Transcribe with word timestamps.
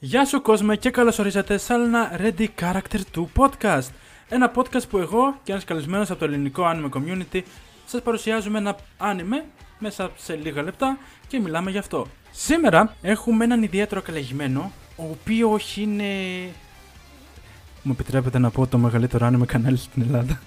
Γεια 0.00 0.24
σου 0.24 0.42
κόσμο 0.42 0.74
και 0.74 0.90
καλώς 0.90 1.18
ορίσατε 1.18 1.58
σε 1.58 1.72
άλλο 1.72 1.84
ένα 1.84 2.20
Ready 2.20 2.46
Character 2.60 3.00
2 3.14 3.24
podcast. 3.36 3.88
Ένα 4.28 4.52
podcast 4.54 4.88
που 4.88 4.98
εγώ 4.98 5.38
και 5.42 5.52
ένας 5.52 5.64
καλεσμένος 5.64 6.10
από 6.10 6.18
το 6.18 6.24
ελληνικό 6.24 6.62
anime 6.66 6.88
community 6.98 7.42
σας 7.86 8.02
παρουσιάζουμε 8.02 8.58
ένα 8.58 8.76
anime 8.98 9.44
μέσα 9.78 10.10
σε 10.16 10.34
λίγα 10.34 10.62
λεπτά 10.62 10.98
και 11.26 11.40
μιλάμε 11.40 11.70
γι' 11.70 11.78
αυτό. 11.78 12.06
Σήμερα 12.30 12.94
έχουμε 13.02 13.44
έναν 13.44 13.62
ιδιαίτερο 13.62 14.02
καλεγημένο, 14.02 14.72
ο 14.96 15.04
οποίος 15.10 15.76
είναι... 15.76 16.12
Μου 17.82 17.92
επιτρέπετε 17.92 18.38
να 18.38 18.50
πω 18.50 18.66
το 18.66 18.78
μεγαλύτερο 18.78 19.26
anime 19.26 19.46
κανάλι 19.46 19.76
στην 19.76 20.02
Ελλάδα. 20.02 20.40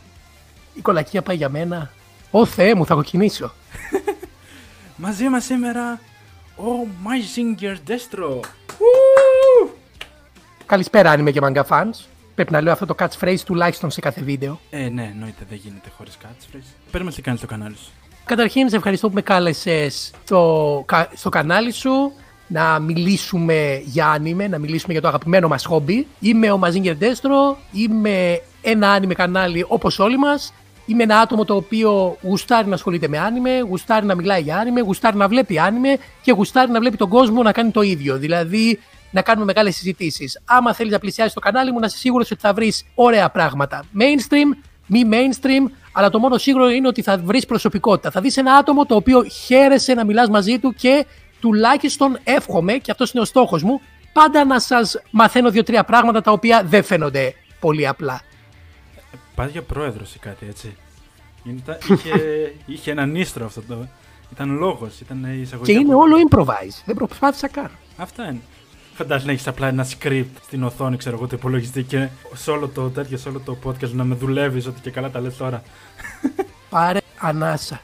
Η 0.74 0.82
κολακία 0.82 1.22
πάει 1.22 1.36
για 1.36 1.50
μένα. 1.50 1.92
Ω 2.32 2.46
Θεέ 2.46 2.76
μου, 2.76 2.86
θα 2.86 2.94
κοκκινήσω. 2.94 3.54
Μαζί 5.04 5.30
μας 5.30 5.44
σήμερα 5.44 6.00
ο 6.56 6.88
Maisinger 7.04 7.76
Destro. 7.88 8.40
Καλησπέρα, 10.72 11.14
anime 11.18 11.32
και 11.32 11.40
manga 11.44 11.64
fans. 11.68 12.05
Πρέπει 12.36 12.52
να 12.52 12.62
λέω 12.62 12.73
αυτό 12.73 12.86
το 12.86 12.95
catchphrase 13.00 13.40
τουλάχιστον 13.45 13.91
σε 13.91 14.00
κάθε 14.00 14.22
βίντεο. 14.22 14.59
Ε, 14.70 14.90
ναι, 14.90 15.09
εννοείται 15.14 15.45
δεν 15.50 15.59
γίνεται 15.64 15.90
χωρίς 15.98 16.18
catchphrase. 16.23 16.76
Πες 16.91 17.02
μας 17.02 17.16
τι 17.16 17.22
κάνεις 17.22 17.40
στο 17.40 17.48
κανάλι 17.50 17.76
σου. 17.76 17.91
Καταρχήν, 18.26 18.70
σε 18.70 18.76
ευχαριστώ 18.76 19.08
που 19.08 19.14
με 19.14 19.22
κάλεσες 19.22 20.12
στο, 20.23 20.84
κα- 20.88 21.09
στο 21.16 21.30
κανάλι 21.30 21.72
σου 21.72 22.12
να 22.48 22.80
μιλήσουμε 22.80 23.81
για 23.86 24.18
anime, 24.18 24.50
να 24.50 24.58
μιλήσουμε 24.58 24.94
για 24.94 25.02
το 25.02 25.08
αγαπημένο 25.08 25.48
μας 25.48 25.66
χόμπι. 25.66 26.08
Είμαι 26.20 26.52
ο 26.52 26.59
Mazinger 26.64 26.95
Destro, 27.00 27.56
είμαι 27.72 28.42
ένα 28.62 29.00
anime 29.00 29.14
κανάλι 29.14 29.66
όπως 29.67 30.00
όλοι 30.00 30.17
μας. 30.17 30.53
Είμαι 30.86 31.03
ένα 31.03 31.20
άτομο 31.20 31.45
το 31.45 31.56
οποίο 31.56 32.17
γουστάρει 32.22 32.67
να 32.67 32.73
ασχολείται 32.73 33.08
με 33.08 33.17
anime, 33.17 33.67
γουστάρει 33.67 34.06
να 34.06 34.16
μιλάει 34.16 34.42
για 34.42 34.64
anime, 34.64 34.84
γουστάρει 34.86 35.17
να 35.17 35.28
βλέπει 35.28 35.56
anime 35.58 36.00
και 36.22 36.31
γουστάρει 36.31 36.72
να 36.72 36.80
βλέπει 36.80 36.98
τον 36.98 37.09
κόσμο 37.09 37.44
να 37.44 37.52
κάνει 37.52 37.72
το 37.72 37.81
ίδιο. 37.81 38.17
Δηλαδή 38.17 38.80
να 39.12 39.22
κάνουμε 39.22 39.46
μεγάλες 39.46 39.76
συζητήσεις. 39.76 40.42
Άμα 40.46 40.74
θέλεις 40.74 40.92
να 40.92 41.00
πλησιάσεις 41.00 41.34
το 41.34 41.40
κανάλι 41.40 41.72
μου, 41.72 41.80
να 41.80 41.86
είσαι 41.86 41.98
σίγουρος 41.98 42.32
ότι 42.32 42.42
θα 42.42 42.54
βρεις 42.54 42.86
ωραία 42.96 43.30
πράγματα. 43.30 43.84
Mainstream, 44.00 44.58
μη 44.88 45.02
mainstream, 45.12 45.72
αλλά 45.92 46.09
το 46.09 46.20
μόνο 46.20 46.38
σίγουρο 46.38 46.70
είναι 46.70 46.88
ότι 46.88 47.02
θα 47.02 47.18
βρεις 47.18 47.45
προσωπικότητα. 47.45 48.12
Θα 48.12 48.22
δεις 48.22 48.38
ένα 48.38 48.53
άτομο 48.53 48.86
το 48.86 48.95
οποίο 48.95 49.23
χαίρεσαι 49.23 49.94
να 49.94 50.06
μιλάς 50.06 50.30
μαζί 50.30 50.59
του 50.59 50.73
και 50.73 51.06
τουλάχιστον 51.40 52.18
εύχομαι, 52.23 52.73
και 52.73 52.92
αυτός 52.92 53.12
είναι 53.12 53.22
ο 53.22 53.26
στόχος 53.26 53.64
μου, 53.64 53.81
πάντα 54.14 54.45
να 54.45 54.59
σας 54.59 54.95
μαθαίνω 55.12 55.50
δύο-τρία 55.52 55.84
πράγματα 55.84 56.22
τα 56.22 56.31
οποία 56.31 56.64
δεν 56.66 56.84
φαίνονται 56.84 57.34
πολύ 57.59 57.88
απλά. 57.88 58.22
Πάει 59.36 59.50
για 59.50 59.62
πρόεδρος 59.62 60.16
ή 60.16 60.20
κάτι 60.20 60.46
έτσι. 60.50 60.75
Ήταν- 61.44 61.78
είχε, 61.90 62.14
είχε 62.73 62.92
έναν 62.92 63.16
ίστρο 63.16 63.46
αυτό 63.46 63.62
το. 63.62 63.88
Ήταν 64.34 64.58
λόγος, 64.58 65.00
ήταν 65.00 65.23
η 65.38 65.42
εισαγωγή. 65.42 65.72
Και 65.73 65.80
είναι 65.80 65.94
από- 65.94 66.02
όλο 66.02 66.16
improvise. 66.30 66.81
Δεν 66.86 66.96
προσπάθησα 66.96 67.48
καν. 67.48 67.70
Αυτά 67.98 68.23
είναι. 68.23 68.40
Φαντάζεσαι 68.94 69.25
να 69.25 69.31
έχει 69.31 69.50
απλά 69.50 69.67
ένα 69.67 69.86
script 69.86 70.25
στην 70.45 70.64
οθόνη, 70.64 70.97
ξέρω 70.97 71.16
εγώ, 71.16 71.28
το 71.28 71.36
υπολογιστή 71.36 71.84
και 71.84 72.08
σε 72.34 72.52
όλο 72.52 72.67
το 72.67 72.89
τέτοιο, 72.89 73.17
σε 73.17 73.30
όλο 73.30 73.39
το 73.39 73.58
podcast 73.64 73.92
να 73.92 74.03
με 74.03 74.16
δουλεύει 74.16 74.67
ότι 74.67 74.81
και 74.81 74.92
καλά 74.92 75.09
τα 75.09 75.20
λε 75.20 75.30
τώρα. 75.30 75.61
Πάρε 76.70 77.00
ανάσα. 77.17 77.81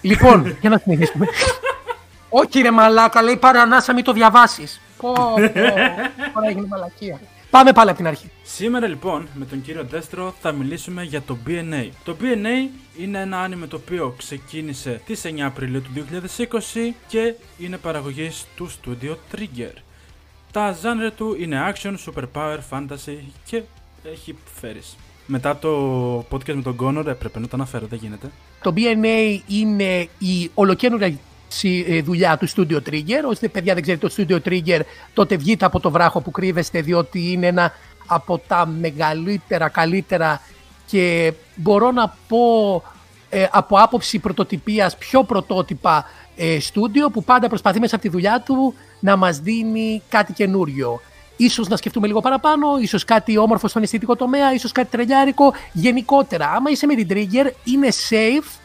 λοιπόν, 0.00 0.56
για 0.60 0.70
να 0.70 0.78
συνεχίσουμε. 0.78 1.26
Όχι 2.28 2.60
ρε 2.60 2.70
μαλάκα, 2.70 3.22
λέει 3.22 3.36
πάρε 3.36 3.58
ανάσα, 3.58 3.92
μην 3.92 4.04
το 4.04 4.12
διαβάσεις. 4.12 4.80
Πω, 4.96 5.12
πω, 5.12 5.34
τώρα 6.34 6.48
έγινε 6.48 6.66
μαλακία. 6.68 7.20
Πάμε 7.56 7.72
πάλι 7.72 7.88
από 7.88 7.98
την 7.98 8.06
αρχή. 8.06 8.30
Σήμερα 8.42 8.86
λοιπόν 8.86 9.28
με 9.34 9.44
τον 9.44 9.62
κύριο 9.62 9.86
Destro 9.92 10.30
θα 10.40 10.52
μιλήσουμε 10.52 11.02
για 11.02 11.22
το 11.22 11.36
BNA. 11.46 11.88
Το 12.04 12.16
BNA 12.20 12.70
είναι 12.98 13.20
ένα 13.20 13.46
anime 13.48 13.68
το 13.68 13.76
οποίο 13.76 14.14
ξεκίνησε 14.18 15.00
τις 15.06 15.22
9 15.24 15.40
Απριλίου 15.40 15.82
του 15.82 15.90
2020 16.36 16.92
και 17.08 17.34
είναι 17.58 17.76
παραγωγής 17.76 18.44
του 18.56 18.70
Studio 18.70 19.10
Trigger. 19.34 19.72
Τα 20.52 20.76
genre 20.82 21.12
του 21.16 21.36
είναι 21.40 21.72
action, 21.74 21.94
superpower, 22.06 22.58
fantasy 22.70 23.16
και 23.44 23.62
έχει 24.12 24.36
φέρεις. 24.60 24.96
Μετά 25.26 25.56
το 25.58 26.18
podcast 26.30 26.54
με 26.54 26.62
τον 26.62 26.76
Connor 26.80 27.06
έπρεπε 27.06 27.38
να 27.38 27.44
το 27.48 27.56
αναφέρω, 27.56 27.86
δεν 27.86 27.98
γίνεται. 28.02 28.30
Το 28.62 28.72
BNA 28.76 29.38
είναι 29.48 30.08
η 30.18 30.50
ολοκένουργια 30.54 31.06
συ- 31.08 31.14
ε, 31.14 31.18
δουλειά 32.02 32.36
του 32.36 32.48
Studio 32.48 32.76
Trigger. 32.90 33.22
Όσοι 33.28 33.48
παιδιά 33.48 33.74
δεν 33.74 33.82
ξέρετε 33.82 34.08
το 34.08 34.14
Studio 34.16 34.48
Trigger, 34.48 34.80
τότε 35.14 35.36
βγείτε 35.36 35.64
από 35.64 35.80
το 35.80 35.90
βράχο 35.90 36.20
που 36.20 36.30
κρύβεστε, 36.30 36.80
διότι 36.80 37.32
είναι 37.32 37.46
ένα 37.46 37.72
από 38.06 38.38
τα 38.38 38.66
μεγαλύτερα, 38.66 39.68
καλύτερα 39.68 40.40
και 40.86 41.32
μπορώ 41.54 41.90
να 41.90 42.16
πω 42.28 42.82
ε, 43.28 43.46
από 43.50 43.76
άποψη 43.78 44.18
πρωτοτυπίας 44.18 44.96
πιο 44.96 45.24
πρωτότυπα 45.24 46.04
ε, 46.36 46.60
στούντιο 46.60 47.10
που 47.10 47.24
πάντα 47.24 47.48
προσπαθεί 47.48 47.80
μέσα 47.80 47.94
από 47.94 48.04
τη 48.04 48.10
δουλειά 48.10 48.42
του 48.44 48.74
να 49.00 49.16
μας 49.16 49.38
δίνει 49.38 50.02
κάτι 50.08 50.32
καινούριο. 50.32 51.00
Ίσως 51.36 51.68
να 51.68 51.76
σκεφτούμε 51.76 52.06
λίγο 52.06 52.20
παραπάνω, 52.20 52.78
ίσως 52.80 53.04
κάτι 53.04 53.38
όμορφο 53.38 53.68
στον 53.68 53.82
αισθητικό 53.82 54.16
τομέα, 54.16 54.54
ίσως 54.54 54.72
κάτι 54.72 54.88
τρελιάρικο. 54.90 55.52
Γενικότερα, 55.72 56.50
άμα 56.50 56.70
είσαι 56.70 56.86
με 56.86 56.94
την 56.94 57.06
Trigger, 57.10 57.50
είναι 57.64 57.88
safe 58.08 58.58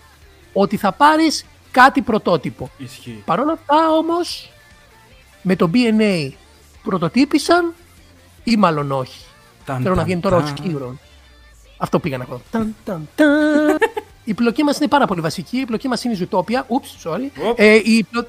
ότι 0.53 0.77
θα 0.77 0.91
πάρεις 0.91 1.45
κάτι 1.71 2.01
πρωτότυπο. 2.01 2.69
Ισχύει. 2.77 3.21
Παρ' 3.25 3.39
όλα 3.39 3.51
αυτά 3.51 3.91
όμως, 3.91 4.51
με 5.41 5.55
το 5.55 5.69
BNA 5.73 6.29
πρωτοτύπησαν 6.83 7.73
ή 8.43 8.55
μάλλον 8.55 8.91
όχι; 8.91 9.19
Ταν, 9.65 9.75
Θέλω 9.77 9.89
να 9.89 9.95
ταν, 9.95 10.05
βγαίνει 10.05 10.21
τώρα 10.21 10.35
ο 10.35 10.39
ταν. 10.39 10.47
Σκύβρον. 10.57 10.99
Αυτό 11.77 11.99
πήγα 11.99 12.17
να 12.17 12.25
πω. 12.25 12.41
Ταν, 12.51 12.75
ταν, 12.85 13.09
ταν. 13.15 13.29
Η 14.23 14.33
πλοκή 14.33 14.63
μας 14.63 14.77
είναι 14.77 14.87
πάρα 14.87 15.05
πολύ 15.05 15.21
βασική. 15.21 15.57
Η 15.57 15.65
πλοκή 15.65 15.87
μας 15.87 16.03
είναι 16.03 16.13
η 16.13 16.27
Zootopia. 16.31 16.59
Oops, 16.59 17.09
sorry. 17.11 17.29
Οπ. 17.49 17.59
Ε, 17.59 17.73
η 17.75 18.05
πλο... 18.11 18.25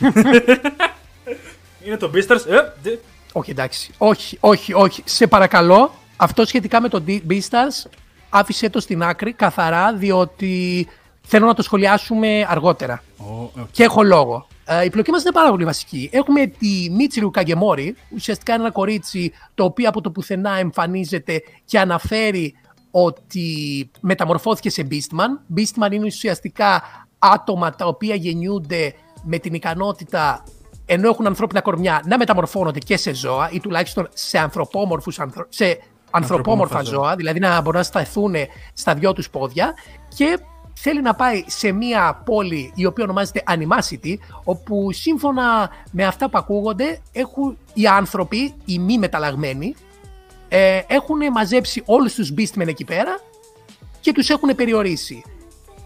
Είναι 1.86 1.96
το 1.96 2.10
Beastars. 2.14 2.46
Ε, 2.48 2.72
δε- 2.82 2.96
όχι, 3.32 3.50
εντάξει. 3.50 3.92
Όχι, 3.98 4.36
όχι, 4.40 4.72
όχι. 4.72 5.02
Σε 5.04 5.26
παρακαλώ. 5.26 5.94
Αυτό 6.16 6.44
σχετικά 6.46 6.80
με 6.80 6.88
το 6.88 7.02
D- 7.06 7.20
Beastars 7.28 7.90
άφησε 8.28 8.70
το 8.70 8.80
στην 8.80 9.02
άκρη 9.02 9.32
καθαρά 9.32 9.94
διότι 9.94 10.86
θέλω 11.24 11.46
να 11.46 11.54
το 11.54 11.62
σχολιάσουμε 11.62 12.46
αργότερα. 12.48 13.02
Ω, 13.18 13.42
οκ. 13.42 13.70
Και 13.70 13.82
έχω 13.82 14.02
λόγο. 14.02 14.46
Ε, 14.64 14.84
η 14.84 14.90
πλοκή 14.90 15.10
μας 15.10 15.22
είναι 15.22 15.32
πάρα 15.32 15.50
πολύ 15.50 15.64
βασική. 15.64 16.10
Έχουμε 16.12 16.46
τη 16.46 16.88
Μίτσιρου 16.90 17.30
Καγκεμόρη, 17.30 17.96
ουσιαστικά 18.14 18.54
είναι 18.54 18.62
ένα 18.62 18.72
κορίτσι 18.72 19.32
το 19.54 19.64
οποίο 19.64 19.88
από 19.88 20.00
το 20.00 20.10
πουθενά 20.10 20.50
εμφανίζεται 20.58 21.42
και 21.64 21.78
αναφέρει 21.78 22.54
ότι 22.90 23.90
μεταμορφώθηκε 24.00 24.70
σε 24.70 24.86
Beastman. 24.90 25.56
Beastman 25.56 25.92
είναι 25.92 26.06
ουσιαστικά 26.06 26.82
άτομα 27.18 27.70
τα 27.70 27.86
οποία 27.86 28.14
γεννιούνται 28.14 28.94
με 29.22 29.38
την 29.38 29.54
ικανότητα 29.54 30.44
ενώ 30.86 31.08
έχουν 31.08 31.26
ανθρώπινα 31.26 31.60
κορμιά 31.60 32.02
να 32.06 32.18
μεταμορφώνονται 32.18 32.78
και 32.78 32.96
σε 32.96 33.14
ζώα 33.14 33.50
ή 33.52 33.60
τουλάχιστον 33.60 34.08
σε 34.12 34.38
ανθρωπόμορφους 34.38 35.18
ανθρω... 35.18 35.46
σε 35.48 35.64
ανθρωπόμορφα 35.64 36.78
Ανθρωπόμορφα 36.78 36.82
ζώα, 36.82 37.16
δηλαδή 37.16 37.38
να 37.38 37.60
μπορούν 37.60 37.78
να 37.78 37.84
σταθούν 37.84 38.34
στα 38.72 38.94
δυο 38.94 39.12
τους 39.12 39.30
πόδια 39.30 39.74
και 40.16 40.38
θέλει 40.74 41.02
να 41.02 41.14
πάει 41.14 41.44
σε 41.46 41.72
μια 41.72 42.22
πόλη 42.24 42.72
η 42.74 42.86
οποία 42.86 43.04
ονομάζεται 43.04 43.42
Animacity, 43.46 44.14
όπου 44.44 44.92
σύμφωνα 44.92 45.70
με 45.90 46.04
αυτά 46.06 46.30
που 46.30 46.38
ακούγονται 46.38 47.00
έχουν 47.12 47.56
οι 47.74 47.86
άνθρωποι, 47.86 48.54
οι 48.64 48.78
μη 48.78 48.98
μεταλλαγμένοι, 48.98 49.74
ε, 50.48 50.80
έχουν 50.86 51.18
μαζέψει 51.32 51.82
όλους 51.86 52.14
τους 52.14 52.32
Beastmen 52.36 52.66
εκεί 52.66 52.84
πέρα 52.84 53.20
και 54.00 54.12
τους 54.12 54.28
έχουν 54.28 54.54
περιορίσει. 54.54 55.22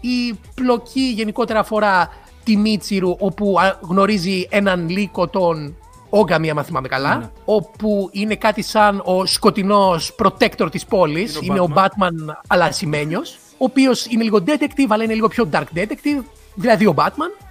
Η 0.01 0.33
πλοκή 0.55 1.11
γενικότερα 1.15 1.59
αφορά 1.59 2.09
τη 2.43 2.57
Μίτσιρου, 2.57 3.15
όπου 3.19 3.55
α, 3.59 3.77
γνωρίζει 3.81 4.47
έναν 4.49 4.89
λύκο 4.89 5.27
τον 5.27 5.75
Όγκαμι, 6.09 6.49
αν 6.49 6.63
θυμάμαι 6.63 6.87
καλά, 6.87 7.17
Ναι. 7.17 7.29
όπου 7.45 8.09
είναι 8.11 8.35
κάτι 8.35 8.61
σαν 8.61 9.01
ο 9.05 9.25
σκοτεινός 9.25 10.15
protector 10.19 10.67
της 10.71 10.85
πόλης, 10.85 11.35
Είναι 11.41 11.41
ο 11.41 11.43
είναι 11.53 11.59
ο 11.59 11.67
Batman 11.75 12.35
αλλά 12.47 12.65
ασημένιος, 12.65 13.37
ο 13.59 13.65
οποίος 13.65 14.05
είναι 14.05 14.23
λίγο 14.23 14.43
detective, 14.45 14.87
αλλά 14.87 15.03
είναι 15.03 15.13
λίγο 15.13 15.27
πιο 15.27 15.49
dark 15.51 15.65
detective, 15.75 16.23
δηλαδή 16.55 16.85
ο 16.85 16.93
Batman, 16.97 17.45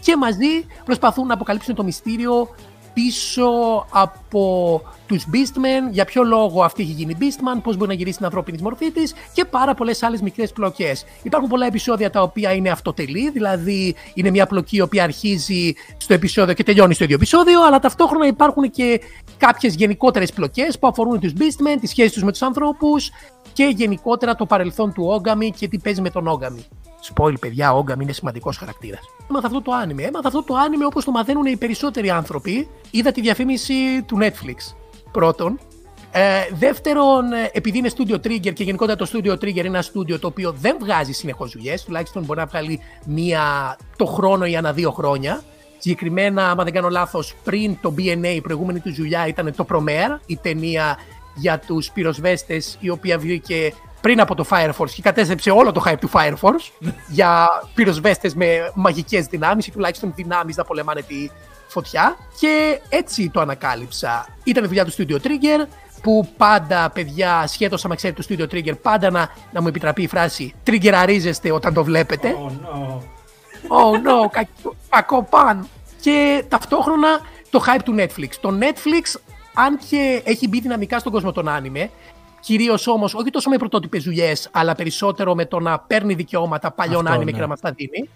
και 0.00 0.16
μαζί 0.16 0.66
προσπαθούν 0.84 1.26
να 1.26 1.34
αποκαλύψουν 1.34 1.74
το 1.74 1.84
μυστήριο 1.84 2.48
πίσω 2.94 3.50
από 3.90 4.82
τους 5.06 5.26
Beastmen, 5.32 5.90
για 5.90 6.04
ποιο 6.04 6.22
λόγο 6.22 6.62
αυτή 6.62 6.82
έχει 6.82 6.92
γίνει 6.92 7.16
Beastman, 7.20 7.60
πώς 7.62 7.76
μπορεί 7.76 7.88
να 7.88 7.94
γυρίσει 7.94 8.16
την 8.16 8.24
ανθρώπινη 8.24 8.58
μορφή 8.62 8.90
της 8.90 9.14
και 9.32 9.44
πάρα 9.44 9.74
πολλές 9.74 10.02
άλλες 10.02 10.20
μικρές 10.20 10.52
πλοκές. 10.52 11.04
Υπάρχουν 11.22 11.48
πολλά 11.48 11.66
επεισόδια 11.66 12.10
τα 12.10 12.22
οποία 12.22 12.52
είναι 12.52 12.70
αυτοτελή, 12.70 13.30
δηλαδή 13.30 13.94
είναι 14.14 14.30
μια 14.30 14.46
πλοκή 14.46 14.76
η 14.76 14.80
οποία 14.80 15.02
αρχίζει 15.02 15.72
στο 15.96 16.14
επεισόδιο 16.14 16.54
και 16.54 16.62
τελειώνει 16.62 16.94
στο 16.94 17.04
ίδιο 17.04 17.16
επεισόδιο, 17.16 17.64
αλλά 17.66 17.78
ταυτόχρονα 17.78 18.26
υπάρχουν 18.26 18.70
και 18.70 19.00
κάποιες 19.36 19.74
γενικότερες 19.74 20.32
πλοκές 20.32 20.78
που 20.78 20.86
αφορούν 20.86 21.20
τους 21.20 21.32
Beastmen, 21.38 21.76
τις 21.80 21.90
σχέσεις 21.90 22.12
τους 22.12 22.22
με 22.22 22.30
τους 22.30 22.42
ανθρώπους 22.42 23.10
και 23.58 23.64
γενικότερα 23.64 24.34
το 24.34 24.46
παρελθόν 24.46 24.92
του 24.92 25.04
Όγκαμι 25.06 25.50
και 25.50 25.68
τι 25.68 25.78
παίζει 25.78 26.00
με 26.00 26.10
τον 26.10 26.26
Όγκαμι. 26.26 26.64
Spoil, 27.14 27.40
παιδιά, 27.40 27.72
ο 27.72 27.76
Όγκαμι 27.76 28.02
είναι 28.02 28.12
σημαντικός 28.12 28.56
χαρακτήρας. 28.56 29.00
Έμαθα 29.30 29.46
αυτό 29.46 29.62
το 29.62 29.72
άνιμε. 29.72 30.02
Έμαθα 30.02 30.28
αυτό 30.28 30.42
το 30.42 30.54
άνιμε 30.54 30.84
όπως 30.84 31.04
το 31.04 31.10
μαθαίνουν 31.10 31.46
οι 31.46 31.56
περισσότεροι 31.56 32.10
άνθρωποι. 32.10 32.68
Είδα 32.90 33.12
τη 33.12 33.20
διαφήμιση 33.20 34.02
του 34.06 34.18
Netflix. 34.20 34.74
Πρώτον. 35.12 35.58
Ε, 36.10 36.22
δεύτερον, 36.52 37.32
ε, 37.32 37.50
επειδή 37.52 37.78
είναι 37.78 37.90
Studio 37.96 38.14
Trigger 38.14 38.52
και 38.52 38.62
γενικότερα 38.62 38.96
το 38.96 39.10
Studio 39.12 39.32
Trigger 39.32 39.56
είναι 39.56 39.66
ένα 39.66 39.82
studio 39.82 40.20
το 40.20 40.26
οποίο 40.26 40.52
δεν 40.52 40.76
βγάζει 40.80 41.12
συνεχώς 41.12 41.52
δουλειές, 41.52 41.84
τουλάχιστον 41.84 42.24
μπορεί 42.24 42.38
να 42.38 42.46
βγάλει 42.46 42.80
μία 43.06 43.76
το 43.96 44.04
χρόνο 44.04 44.44
ή 44.44 44.56
ανά 44.56 44.72
δύο 44.72 44.90
χρόνια. 44.90 45.42
Συγκεκριμένα, 45.78 46.50
άμα 46.50 46.64
δεν 46.64 46.72
κάνω 46.72 46.88
λάθος, 46.88 47.34
πριν 47.44 47.76
το 47.80 47.94
BNA, 47.98 48.34
η 48.34 48.40
προηγούμενη 48.40 48.80
του 48.80 48.94
δουλειά 48.94 49.26
ήταν 49.26 49.54
το 49.56 49.66
Promare, 49.70 50.18
η 50.26 50.36
ταινία 50.36 50.96
για 51.38 51.58
τους 51.58 51.90
πυροσβέστες, 51.90 52.76
η 52.80 52.88
οποία 52.88 53.18
βγήκε 53.18 53.72
πριν 54.00 54.20
από 54.20 54.34
το 54.34 54.44
Fire 54.50 54.70
Force 54.78 54.90
και 54.90 55.02
κατέστρεψε 55.02 55.50
όλο 55.50 55.72
το 55.72 55.82
hype 55.86 55.98
του 56.00 56.10
Fire 56.12 56.34
Force 56.40 56.88
για 57.18 57.48
πυροσβέστες 57.74 58.34
με 58.34 58.70
μαγικές 58.74 59.26
δυνάμεις 59.26 59.66
ή 59.66 59.70
τουλάχιστον 59.70 60.12
δυνάμεις 60.16 60.56
να 60.56 60.64
πολεμάνε 60.64 61.02
τη 61.02 61.30
φωτιά. 61.68 62.16
Και 62.40 62.80
έτσι 62.88 63.30
το 63.30 63.40
ανακάλυψα. 63.40 64.26
Ήταν 64.44 64.66
δουλειά 64.66 64.84
του 64.84 64.92
Studio 64.92 65.16
Trigger, 65.16 65.66
που 66.02 66.28
πάντα, 66.36 66.90
παιδιά, 66.90 67.46
σχέτως 67.46 67.84
άμα 67.84 67.94
ξέρετε 67.94 68.22
το 68.22 68.28
Studio 68.30 68.54
Trigger, 68.54 68.80
πάντα 68.82 69.10
να, 69.10 69.28
να 69.52 69.60
μου 69.60 69.68
επιτραπεί 69.68 70.02
η 70.02 70.08
φράση 70.08 70.54
«Τριγκεραρίζεστε 70.62 71.52
όταν 71.52 71.74
το 71.74 71.84
βλέπετε». 71.84 72.34
Oh 72.38 72.50
no. 72.50 72.98
Oh 73.68 73.94
no, 73.94 74.30
κακό, 74.30 74.76
κακό 74.88 75.22
παν. 75.22 75.68
Και 76.00 76.44
ταυτόχρονα 76.48 77.20
το 77.50 77.64
hype 77.66 77.80
του 77.84 77.94
Netflix. 77.98 78.28
Το 78.40 78.58
Netflix, 78.60 79.20
αν 79.58 79.78
και 79.90 80.22
έχει 80.24 80.48
μπει 80.48 80.60
δυναμικά 80.60 80.98
στον 80.98 81.12
κόσμο 81.12 81.32
των 81.32 81.48
άνιμε, 81.48 81.90
κυρίως 82.40 82.86
όμως 82.86 83.14
όχι 83.14 83.30
τόσο 83.30 83.50
με 83.50 83.56
πρωτότυπες 83.56 84.04
δουλειές, 84.04 84.48
αλλά 84.52 84.74
περισσότερο 84.74 85.34
με 85.34 85.44
το 85.46 85.60
να 85.60 85.78
παίρνει 85.78 86.14
δικαιώματα 86.14 86.70
παλιών 86.70 87.00
Αυτό, 87.00 87.12
άνιμε 87.12 87.30
ναι. 87.30 87.36
και 87.36 87.42
να 87.42 87.48
μας 87.48 87.60
τα 87.60 87.72
δίνει, 87.72 88.08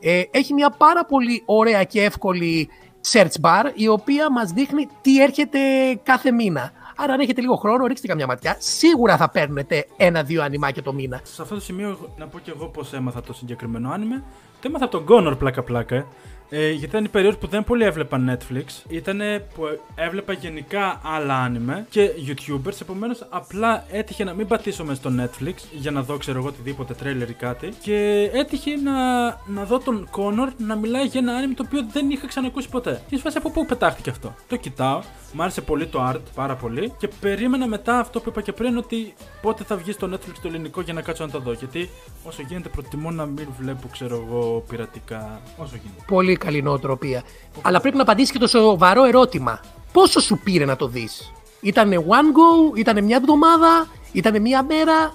ε, 0.00 0.22
έχει 0.30 0.52
μια 0.54 0.70
πάρα 0.70 1.04
πολύ 1.04 1.42
ωραία 1.44 1.84
και 1.84 2.02
εύκολη 2.04 2.68
search 3.12 3.40
bar, 3.40 3.64
η 3.74 3.88
οποία 3.88 4.32
μας 4.32 4.50
δείχνει 4.50 4.88
τι 5.00 5.22
έρχεται 5.22 5.58
κάθε 6.02 6.32
μήνα. 6.32 6.72
Άρα, 6.96 7.12
αν 7.12 7.20
έχετε 7.20 7.40
λίγο 7.40 7.56
χρόνο, 7.56 7.86
ρίξτε 7.86 8.06
καμιά 8.06 8.26
ματιά. 8.26 8.56
Σίγουρα 8.58 9.16
θα 9.16 9.30
παίρνετε 9.30 9.86
ένα-δύο 9.96 10.42
ανημάκια 10.42 10.82
το 10.82 10.92
μήνα. 10.92 11.20
Σε 11.22 11.42
αυτό 11.42 11.54
το 11.54 11.60
σημείο 11.60 11.88
εγώ- 11.88 12.14
να 12.16 12.26
πω 12.26 12.38
και 12.38 12.50
εγώ 12.50 12.66
πώς 12.66 12.92
έμαθα 12.92 13.20
το 13.20 13.32
συγκεκριμένο 13.32 13.90
άνιμε. 13.90 14.22
Το 14.60 14.68
έμαθα 14.68 14.84
από 14.84 15.00
τον 15.00 15.06
Connor 15.08 15.38
πλάκα-πλάκα. 15.38 16.06
Ε. 16.50 16.66
Ε, 16.66 16.70
γιατί 16.70 16.84
ήταν 16.84 17.04
η 17.04 17.08
περίοδος 17.08 17.38
που 17.38 17.46
δεν 17.46 17.64
πολύ 17.64 17.84
έβλεπα 17.84 18.20
Netflix. 18.28 18.64
Ήταν 18.88 19.20
που 19.54 19.62
έβλεπα 19.94 20.32
γενικά 20.32 21.00
άλλα 21.04 21.34
άνιμε 21.34 21.86
και 21.90 22.10
YouTubers. 22.26 22.80
Επομένως, 22.80 23.26
απλά 23.28 23.84
έτυχε 23.90 24.24
να 24.24 24.32
μην 24.32 24.46
πατήσω 24.46 24.84
μέσα 24.84 25.00
στο 25.00 25.10
Netflix 25.18 25.54
για 25.72 25.90
να 25.90 26.02
δω, 26.02 26.16
ξέρω 26.16 26.38
εγώ, 26.38 26.48
οτιδήποτε 26.48 26.94
τρέλερ 26.94 27.28
ή 27.28 27.32
κάτι. 27.32 27.68
Και 27.82 28.30
έτυχε 28.32 28.76
να, 28.76 29.26
να 29.46 29.64
δω 29.64 29.78
τον 29.78 30.08
Connor 30.16 30.48
να 30.56 30.76
μιλάει 30.76 31.04
για 31.04 31.20
ένα 31.20 31.32
άνιμε 31.32 31.54
το 31.54 31.64
οποίο 31.66 31.86
δεν 31.92 32.10
είχα 32.10 32.26
ξανακούσει 32.26 32.68
ποτέ. 32.68 33.02
Και 33.08 33.16
σφαίρεσε 33.16 33.38
από 33.38 33.50
πού 33.50 33.66
πετάχτηκε 33.66 34.10
αυτό; 34.10 34.34
Το 34.48 34.56
κοιτάω, 34.56 35.00
μου 35.32 35.42
άρεσε 35.42 35.60
πολύ 35.60 35.86
το 35.86 36.08
art, 36.10 36.20
πάρα 36.34 36.54
πολύ. 36.54 36.92
Και 36.98 37.08
περίμενα 37.20 37.66
μετά 37.66 37.98
αυτό 37.98 38.20
που 38.20 38.28
είπα 38.28 38.40
και 38.40 38.52
πριν 38.52 38.76
ότι 38.76 39.14
πότε 39.42 39.64
θα 39.64 39.76
βγει 39.76 39.92
στο 39.92 40.10
Netflix 40.12 40.38
το 40.42 40.48
ελληνικό 40.48 40.80
για 40.80 40.92
να 40.92 41.02
κάτσω 41.02 41.24
να 41.24 41.30
το 41.30 41.38
δω. 41.38 41.52
Γιατί 41.52 41.90
όσο 42.24 42.42
γίνεται 42.48 42.68
προτιμώ 42.68 43.10
να 43.10 43.26
μην 43.26 43.48
βλέπω, 43.58 43.88
ξέρω 43.92 44.24
εγώ, 44.26 44.64
πειρατικά. 44.68 45.40
Όσο 45.56 45.76
γίνεται. 45.82 46.02
Πολύ 46.06 46.36
καλή 46.38 46.62
νοοτροπία. 46.62 47.22
Αλλά 47.62 47.80
πρέπει 47.80 47.96
να 47.96 48.02
απαντήσει 48.02 48.32
και 48.32 48.38
το 48.38 48.46
σοβαρό 48.46 49.04
ερώτημα. 49.04 49.60
Πόσο 49.92 50.20
σου 50.20 50.38
πήρε 50.44 50.64
να 50.64 50.76
το 50.76 50.88
δεις, 50.88 51.32
Ήτανε 51.60 51.96
one 52.08 52.10
go, 52.36 52.78
ήτανε 52.78 53.00
μια 53.00 53.16
εβδομάδα, 53.16 53.86
ήτανε 54.12 54.38
μια 54.38 54.62
μέρα; 54.62 55.12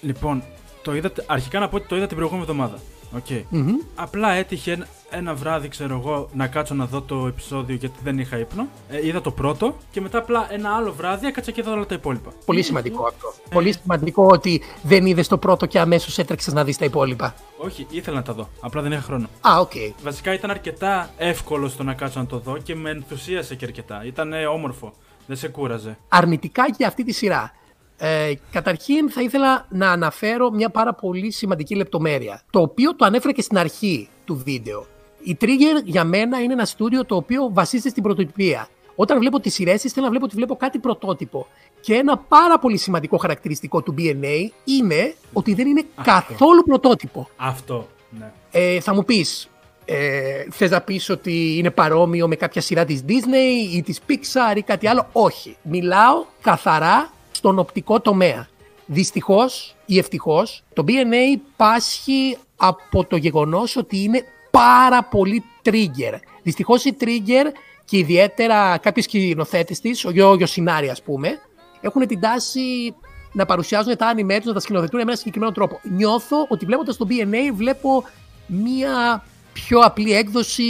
Λοιπόν, 0.00 0.42
το 0.82 0.94
είδα, 0.94 1.12
αρχικά 1.26 1.58
να 1.58 1.68
πω 1.68 1.76
ότι 1.76 1.86
το 1.88 1.96
είδα 1.96 2.06
την 2.06 2.16
προηγούμενη 2.16 2.46
εβδομάδα. 2.50 2.78
Οκ. 3.16 3.44
Μμμ. 3.48 3.74
Απλά 3.94 4.32
έτυχε 4.32 4.72
ένα, 4.72 4.86
ένα 5.10 5.34
βράδυ, 5.34 5.68
ξέρω 5.68 5.94
εγώ, 6.04 6.28
να 6.34 6.46
κάτσω 6.46 6.74
να 6.74 6.86
δω 6.86 7.00
το 7.00 7.26
επεισόδιο 7.26 7.76
γιατί 7.76 7.98
δεν 8.02 8.18
είχα 8.18 8.38
ύπνο. 8.38 8.68
Ε, 8.88 9.06
είδα 9.06 9.20
το 9.20 9.30
πρώτο 9.30 9.76
και 9.90 10.00
μετά 10.00 10.18
απλά 10.18 10.46
ένα 10.50 10.74
άλλο 10.76 10.92
βράδυ 10.92 11.26
έκατσα 11.26 11.50
και 11.50 11.60
είδα 11.60 11.72
όλα 11.72 11.86
τα 11.86 11.94
υπόλοιπα. 11.94 12.32
Πολύ 12.44 12.62
σημαντικό 12.62 13.06
αυτό. 13.06 13.32
Πολύ 13.50 13.72
σημαντικό 13.82 14.26
ότι 14.26 14.62
δεν 14.82 15.06
είδες 15.06 15.28
το 15.28 15.38
πρώτο 15.38 15.66
και 15.66 15.78
αμέσως 15.78 16.18
έτρεξες 16.18 16.52
να 16.52 16.64
δεις 16.64 16.76
τα 16.76 16.84
υπόλοιπα. 16.84 17.34
Όχι, 17.58 17.86
ήθελα 17.90 18.16
να 18.16 18.22
τα 18.22 18.32
δω. 18.32 18.48
Απλά 18.60 18.82
δεν 18.82 18.92
είχα 18.92 19.00
χρόνο. 19.00 19.28
Α, 19.40 19.58
οκ. 19.60 19.72
Βασικά 20.02 20.32
ήταν 20.32 20.50
αρκετά 20.50 21.10
εύκολο 21.16 21.68
στο 21.68 21.82
να 21.82 21.94
κάτσω 21.94 22.18
να 22.18 22.26
το 22.26 22.38
δω 22.38 22.58
και 22.58 22.74
με 22.74 22.90
ενθουσίασε 22.90 23.54
και 23.54 23.64
αρκετά. 23.64 24.04
Ήταν 24.04 24.32
όμορφο. 24.52 24.92
Δεν 25.26 25.36
σε 25.36 25.48
κούραζε. 25.48 25.98
Αρνητικά 26.08 26.64
για 26.76 26.86
αυτή 26.86 27.04
τη 27.04 27.12
σειρά. 27.12 27.52
Ε, 27.98 28.32
καταρχήν 28.50 29.10
θα 29.10 29.22
ήθελα 29.22 29.66
να 29.70 29.90
αναφέρω 29.90 30.50
μια 30.50 30.70
πάρα 30.70 30.94
πολύ 30.94 31.30
σημαντική 31.30 31.74
λεπτομέρεια. 31.74 32.42
Το 32.50 32.60
οποίο 32.60 32.94
το 32.94 33.04
ανέφερα 33.04 33.32
και 33.32 33.42
στην 33.42 33.58
αρχή 33.58 34.08
του 34.24 34.42
βίντεο. 34.44 34.86
Η 35.22 35.36
Trigger 35.40 35.82
για 35.84 36.04
μένα 36.04 36.40
είναι 36.40 36.52
ένα 36.52 36.64
στούντιο 36.64 37.04
το 37.04 37.16
οποίο 37.16 37.48
βασίζεται 37.52 37.88
στην 37.88 38.02
πρωτοτυπία. 38.02 38.68
Όταν 38.96 39.18
βλέπω 39.18 39.40
τις 39.40 39.54
σειρές 39.54 39.80
της, 39.80 39.92
θέλω 39.92 40.04
να 40.04 40.10
βλέπω 40.10 40.24
ότι 40.24 40.34
βλέπω 40.36 40.56
κάτι 40.56 40.78
πρωτότυπο. 40.78 41.46
Και 41.80 41.94
ένα 41.94 42.18
πάρα 42.18 42.58
πολύ 42.58 42.76
σημαντικό 42.76 43.16
χαρακτηριστικό 43.16 43.82
του 43.82 43.94
BNA 43.98 44.50
είναι 44.64 45.14
ότι 45.32 45.54
δεν 45.54 45.66
είναι 45.66 45.84
καθόλου 46.02 46.62
πρωτότυπο. 46.62 47.28
Αυτό, 47.36 47.88
ναι. 48.18 48.32
Ε, 48.50 48.80
θα 48.80 48.94
μου 48.94 49.04
πεις, 49.04 49.48
ε, 49.84 50.44
θες 50.50 50.70
να 50.70 50.80
πεις 50.80 51.10
ότι 51.10 51.56
είναι 51.58 51.70
παρόμοιο 51.70 52.28
με 52.28 52.36
κάποια 52.36 52.60
σειρά 52.60 52.84
της 52.84 53.04
Disney 53.08 53.74
ή 53.74 53.82
της 53.82 54.00
Pixar 54.08 54.56
ή 54.56 54.62
κάτι 54.62 54.86
άλλο; 54.86 55.08
Όχι. 55.12 55.56
Μιλάω 55.62 56.24
καθαρά 56.42 57.12
στον 57.44 57.58
οπτικό 57.58 58.00
τομέα. 58.00 58.48
Δυστυχώς 58.86 59.74
ή 59.86 59.98
ευτυχώς, 59.98 60.62
το 60.72 60.84
BNA 60.86 61.40
πάσχει 61.56 62.36
από 62.56 63.04
το 63.04 63.16
γεγονός 63.16 63.76
ότι 63.76 64.02
είναι 64.02 64.22
πάρα 64.50 65.04
πολύ 65.04 65.44
trigger. 65.64 66.18
Δυστυχώς 66.42 66.84
η 66.84 66.96
trigger 67.00 67.46
και 67.84 67.98
ιδιαίτερα 67.98 68.78
κάποιοι 68.78 69.02
σκηνοθέτες 69.02 69.80
της, 69.80 70.04
ο 70.04 70.10
Γιώργος 70.10 70.50
Σινάρη 70.50 70.88
ας 70.88 71.02
πούμε, 71.02 71.38
έχουν 71.80 72.06
την 72.06 72.20
τάση 72.20 72.94
να 73.32 73.46
παρουσιάζουν 73.46 73.96
τα 73.96 74.12
anime 74.14 74.36
τους, 74.36 74.44
να 74.44 74.52
τα 74.52 74.60
σκηνοθετούν 74.60 74.98
με 74.98 75.04
ένα 75.06 75.16
συγκεκριμένο 75.16 75.52
τρόπο. 75.52 75.80
Νιώθω 75.82 76.46
ότι 76.48 76.64
βλέποντας 76.64 76.96
το 76.96 77.06
BNA 77.10 77.52
βλέπω 77.54 78.04
μία 78.46 79.24
πιο 79.52 79.78
απλή 79.78 80.12
έκδοση 80.14 80.64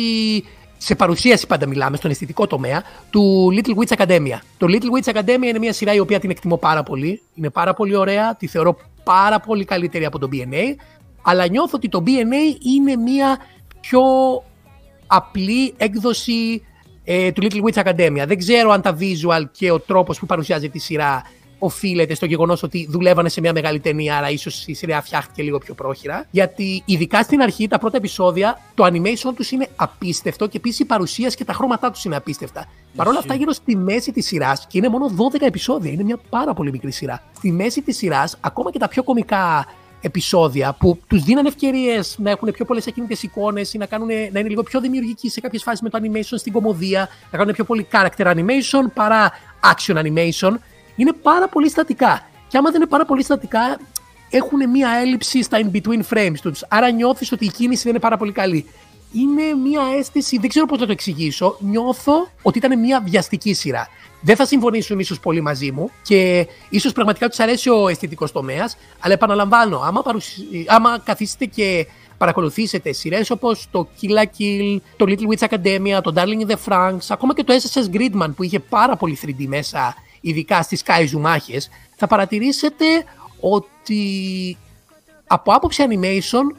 σε 0.84 0.94
παρουσίαση 0.94 1.46
πάντα 1.46 1.66
μιλάμε, 1.66 1.96
στον 1.96 2.10
αισθητικό 2.10 2.46
τομέα, 2.46 2.82
του 3.10 3.52
Little 3.52 3.82
Witch 3.82 3.96
Academia. 3.96 4.38
Το 4.58 4.66
Little 4.68 4.98
Witch 4.98 5.14
Academia 5.14 5.46
είναι 5.48 5.58
μια 5.58 5.72
σειρά 5.72 5.94
η 5.94 5.98
οποία 5.98 6.20
την 6.20 6.30
εκτιμώ 6.30 6.56
πάρα 6.56 6.82
πολύ. 6.82 7.22
Είναι 7.34 7.50
πάρα 7.50 7.74
πολύ 7.74 7.96
ωραία, 7.96 8.36
τη 8.36 8.46
θεωρώ 8.46 8.76
πάρα 9.04 9.40
πολύ 9.40 9.64
καλύτερη 9.64 10.04
από 10.04 10.18
το 10.18 10.28
BNA, 10.32 10.74
αλλά 11.22 11.48
νιώθω 11.48 11.72
ότι 11.76 11.88
το 11.88 12.02
BNA 12.06 12.64
είναι 12.74 12.96
μια 12.96 13.38
πιο 13.80 14.02
απλή 15.06 15.74
έκδοση 15.76 16.62
ε, 17.04 17.32
του 17.32 17.42
Little 17.42 17.62
Witch 17.62 17.84
Academia. 17.84 18.24
Δεν 18.26 18.38
ξέρω 18.38 18.70
αν 18.70 18.82
τα 18.82 18.96
visual 19.00 19.42
και 19.52 19.70
ο 19.70 19.80
τρόπος 19.80 20.18
που 20.18 20.26
παρουσιάζει 20.26 20.68
τη 20.68 20.78
σειρά 20.78 21.22
οφείλεται 21.64 22.14
στο 22.14 22.26
γεγονός 22.26 22.62
ότι 22.62 22.86
δουλεύανε 22.90 23.28
σε 23.28 23.40
μια 23.40 23.52
μεγάλη 23.52 23.80
ταινία, 23.80 24.16
άρα 24.16 24.30
ίσως 24.30 24.66
η 24.66 24.74
σειρά 24.74 25.02
φτιάχτηκε 25.02 25.42
λίγο 25.42 25.58
πιο 25.58 25.74
πρόχειρα. 25.74 26.26
Γιατί 26.30 26.82
ειδικά 26.84 27.22
στην 27.22 27.40
αρχή, 27.40 27.68
τα 27.68 27.78
πρώτα 27.78 27.96
επεισόδια, 27.96 28.60
το 28.74 28.84
animation 28.84 29.32
τους 29.36 29.50
είναι 29.50 29.68
απίστευτο 29.76 30.46
και 30.46 30.56
επίσης 30.56 30.78
η 30.78 30.84
παρουσίαση 30.84 31.36
και 31.36 31.44
τα 31.44 31.52
χρώματά 31.52 31.90
τους 31.90 32.04
είναι 32.04 32.16
απίστευτα. 32.16 32.66
Παρ' 32.96 33.08
όλα 33.08 33.18
αυτά, 33.18 33.34
γύρω 33.34 33.52
στη 33.52 33.76
μέση 33.76 34.12
της 34.12 34.26
σειράς, 34.26 34.66
και 34.66 34.78
είναι 34.78 34.88
μόνο 34.88 35.06
12 35.16 35.46
επεισόδια, 35.46 35.90
είναι 35.90 36.02
μια 36.02 36.18
πάρα 36.28 36.54
πολύ 36.54 36.70
μικρή 36.70 36.90
σειρά. 36.90 37.22
Στη 37.36 37.52
μέση 37.52 37.82
της 37.82 37.96
σειράς, 37.96 38.36
ακόμα 38.40 38.70
και 38.70 38.78
τα 38.78 38.88
πιο 38.88 39.02
κομικά 39.02 39.66
επεισόδια 40.00 40.76
που 40.78 40.98
τους 41.06 41.22
δίνανε 41.22 41.48
ευκαιρίες 41.48 42.16
να 42.18 42.30
έχουν 42.30 42.50
πιο 42.50 42.64
πολλές 42.64 42.86
ακίνητες 42.86 43.22
εικόνες 43.22 43.74
ή 43.74 43.78
να, 43.78 43.86
κάνουν, 43.86 44.06
να 44.06 44.38
είναι 44.38 44.48
λίγο 44.48 44.62
πιο 44.62 44.80
δημιουργικοί 44.80 45.30
σε 45.30 45.40
κάποιες 45.40 45.62
φάσεις 45.62 45.80
με 45.80 45.88
το 45.88 45.98
animation 46.02 46.34
στην 46.36 46.52
κομμωδία, 46.52 47.08
να 47.30 47.38
κάνουν 47.38 47.54
πιο 47.54 47.64
πολύ 47.64 47.86
character 47.92 48.26
animation 48.26 48.90
παρά 48.94 49.32
action 49.74 49.94
animation 49.94 50.54
είναι 50.96 51.12
πάρα 51.12 51.48
πολύ 51.48 51.68
στατικά. 51.68 52.28
Και 52.48 52.56
άμα 52.56 52.70
δεν 52.70 52.80
είναι 52.80 52.90
πάρα 52.90 53.04
πολύ 53.04 53.22
στατικά, 53.22 53.78
έχουν 54.30 54.70
μία 54.70 54.90
έλλειψη 55.00 55.42
στα 55.42 55.60
in-between 55.62 56.14
frames 56.14 56.38
τους. 56.42 56.64
Άρα 56.68 56.90
νιώθεις 56.90 57.32
ότι 57.32 57.44
η 57.44 57.50
κίνηση 57.50 57.82
δεν 57.82 57.90
είναι 57.90 58.00
πάρα 58.00 58.16
πολύ 58.16 58.32
καλή. 58.32 58.66
Είναι 59.12 59.42
μία 59.54 59.82
αίσθηση, 59.98 60.38
δεν 60.38 60.48
ξέρω 60.48 60.66
πώς 60.66 60.78
θα 60.78 60.86
το 60.86 60.92
εξηγήσω, 60.92 61.56
νιώθω 61.60 62.28
ότι 62.42 62.58
ήταν 62.58 62.78
μία 62.78 63.02
βιαστική 63.04 63.54
σειρά. 63.54 63.88
Δεν 64.20 64.36
θα 64.36 64.46
συμφωνήσουν 64.46 64.98
ίσως 64.98 65.20
πολύ 65.20 65.40
μαζί 65.40 65.70
μου 65.70 65.90
και 66.02 66.46
ίσως 66.68 66.92
πραγματικά 66.92 67.28
τους 67.28 67.38
αρέσει 67.38 67.70
ο 67.70 67.88
αισθητικός 67.88 68.32
τομέας, 68.32 68.76
αλλά 69.00 69.14
επαναλαμβάνω, 69.14 69.78
άμα, 69.78 70.02
παρουσι... 70.02 70.64
άμα 70.68 70.98
καθίσετε 71.04 71.44
και 71.44 71.86
παρακολουθήσετε 72.18 72.92
σειρές 72.92 73.30
όπως 73.30 73.66
το 73.70 73.88
Kill 74.00 74.10
la 74.10 74.22
Kill, 74.22 74.80
το 74.96 75.04
Little 75.08 75.36
Witch 75.36 75.48
Academia, 75.48 76.00
το 76.02 76.12
Darling 76.16 76.48
in 76.48 76.50
the 76.50 76.56
Franks, 76.68 77.06
ακόμα 77.08 77.34
και 77.34 77.44
το 77.44 77.54
SSS 77.54 77.96
Gridman 77.96 78.30
που 78.36 78.42
είχε 78.42 78.60
πάρα 78.60 78.96
πολύ 78.96 79.18
3D 79.22 79.46
μέσα 79.46 79.94
ειδικά 80.24 80.62
στις 80.62 80.82
Kaiju 80.86 81.18
μάχες, 81.20 81.70
θα 81.96 82.06
παρατηρήσετε 82.06 82.84
ότι 83.40 84.56
από 85.26 85.52
άποψη 85.52 85.84
animation 85.88 86.56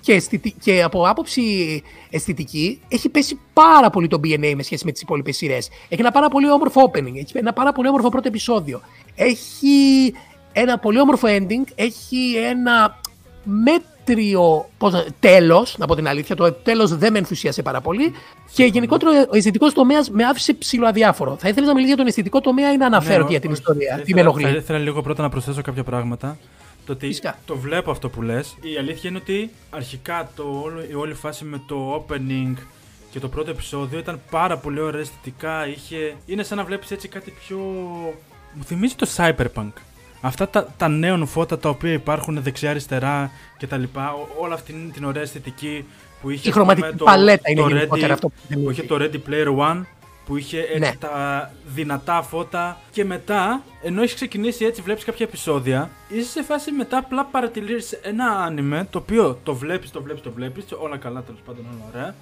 και, 0.00 0.12
αισθητι... 0.12 0.54
και 0.60 0.82
από 0.82 1.08
άποψη 1.08 1.82
αισθητική 2.10 2.80
έχει 2.88 3.08
πέσει 3.08 3.40
πάρα 3.52 3.90
πολύ 3.90 4.08
το 4.08 4.20
BNA 4.24 4.52
με 4.56 4.62
σχέση 4.62 4.84
με 4.84 4.92
τις 4.92 5.02
υπόλοιπες 5.02 5.36
σειρές. 5.36 5.68
Έχει 5.88 6.00
ένα 6.00 6.10
πάρα 6.10 6.28
πολύ 6.28 6.50
όμορφο 6.50 6.90
opening, 6.92 7.16
έχει 7.16 7.26
ένα 7.32 7.52
πάρα 7.52 7.72
πολύ 7.72 7.88
όμορφο 7.88 8.08
πρώτο 8.08 8.28
επεισόδιο. 8.28 8.80
Έχει 9.14 10.14
ένα 10.52 10.78
πολύ 10.78 11.00
όμορφο 11.00 11.28
ending, 11.30 11.64
έχει 11.74 12.34
ένα 12.36 13.00
μέτριο 14.06 14.68
πώς, 14.78 14.92
να- 14.92 15.04
τέλος, 15.20 15.78
να 15.78 15.86
πω 15.86 15.94
την 15.94 16.08
αλήθεια, 16.08 16.36
το 16.36 16.52
τέλος 16.52 16.96
δεν 16.96 17.12
με 17.12 17.18
ενθουσίασε 17.18 17.62
πάρα 17.62 17.80
πολύ 17.80 18.12
και 18.52 18.64
γενικότερα 18.64 19.10
ο 19.30 19.36
αισθητικός 19.36 19.72
τομέας 19.72 20.10
με 20.10 20.24
άφησε 20.24 20.54
ψηλοαδιάφορο. 20.54 21.36
Θα 21.40 21.48
ήθελα 21.48 21.66
να 21.66 21.72
μιλήσω 21.72 21.88
για 21.88 21.96
τον 21.96 22.06
αισθητικό 22.06 22.40
τομέα 22.40 22.72
ή 22.72 22.76
να 22.76 22.86
αναφέρω 22.86 23.24
Ναι, 23.24 23.30
για 23.30 23.40
την 23.40 23.50
όχι. 23.50 23.60
ιστορία, 23.60 23.96
Θα 23.96 24.02
τι 24.02 24.14
με 24.14 24.20
ήθελα- 24.20 24.34
Θα 24.34 24.40
ενοχλεί. 24.40 24.58
ήθελα 24.62 24.78
λίγο 24.78 25.02
πρώτα 25.02 25.22
να 25.22 25.28
προσθέσω 25.28 25.62
κάποια 25.62 25.84
πράγματα. 25.84 26.38
Το 26.86 26.92
ότι 26.92 27.06
Φυσικά. 27.06 27.38
το 27.46 27.56
βλέπω 27.56 27.90
αυτό 27.90 28.08
που 28.08 28.22
λες. 28.22 28.56
Η 28.60 28.76
αλήθεια 28.78 29.10
είναι 29.10 29.18
ότι 29.18 29.50
αρχικά 29.70 30.30
το 30.36 30.42
όλο, 30.64 30.80
η 30.90 30.94
όλη 30.94 31.14
φάση 31.14 31.44
με 31.44 31.60
το 31.66 32.04
opening 32.08 32.54
και 33.10 33.20
το 33.20 33.28
πρώτο 33.28 33.50
επεισόδιο 33.50 33.98
ήταν 33.98 34.20
πάρα 34.30 34.56
πολύ 34.58 34.80
ωραίο 34.80 35.00
αισθητικά. 35.00 35.66
Είχε... 35.68 36.14
Είναι 36.26 36.42
σαν 36.42 36.56
να 36.58 36.64
βλέπεις 36.64 36.90
έτσι 36.90 37.08
κάτι 37.08 37.30
πιο. 37.46 37.56
Μου 38.54 38.64
θυμίζει 38.64 38.94
το 38.94 39.06
Cyberpunk. 39.16 39.72
Αυτά 40.26 40.48
τα, 40.48 40.68
τα 40.76 40.88
νέων 40.88 41.26
φώτα 41.26 41.58
τα 41.58 41.68
οποία 41.68 41.92
υπάρχουν 41.92 42.42
δεξιά-αριστερά 42.42 43.30
κτλ. 43.58 43.82
Όλα 44.38 44.54
αυτή 44.54 44.90
την 44.92 45.04
ωραία 45.04 45.22
αισθητική 45.22 45.84
που 46.20 46.30
είχε. 46.30 46.48
Η 46.48 46.52
χρωματική 46.52 46.96
το, 46.96 47.04
παλέτα 47.04 47.50
είναι 47.50 47.62
γενικότερα 47.62 48.12
αυτό 48.12 48.28
που, 48.28 48.62
που 48.62 48.70
είχε 48.70 48.82
το 48.82 48.96
Ready 49.00 49.20
Player 49.28 49.56
One 49.58 49.82
που 50.26 50.36
είχε 50.36 50.60
έτσι 50.60 50.78
ναι. 50.78 50.92
τα 51.00 51.50
δυνατά 51.66 52.22
φώτα 52.22 52.78
και 52.90 53.04
μετά, 53.04 53.62
ενώ 53.82 54.02
έχεις 54.02 54.14
ξεκινήσει 54.14 54.64
έτσι, 54.64 54.82
βλέπεις 54.82 55.04
κάποια 55.04 55.26
επεισόδια, 55.26 55.90
είσαι 56.08 56.30
σε 56.30 56.42
φάση 56.42 56.72
μετά 56.72 56.98
απλά 56.98 57.24
παρατηρείς 57.24 57.92
ένα 57.92 58.26
άνιμε 58.26 58.86
το 58.90 58.98
οποίο 58.98 59.38
το 59.42 59.54
βλέπεις, 59.54 59.90
το 59.90 60.02
βλέπεις, 60.02 60.22
το 60.22 60.30
βλέπεις, 60.30 60.64
όλα 60.78 60.96
καλά 60.96 61.22
τέλος 61.22 61.40
πάντων, 61.46 61.64
όλα 61.64 61.84
ωραία. 61.92 62.14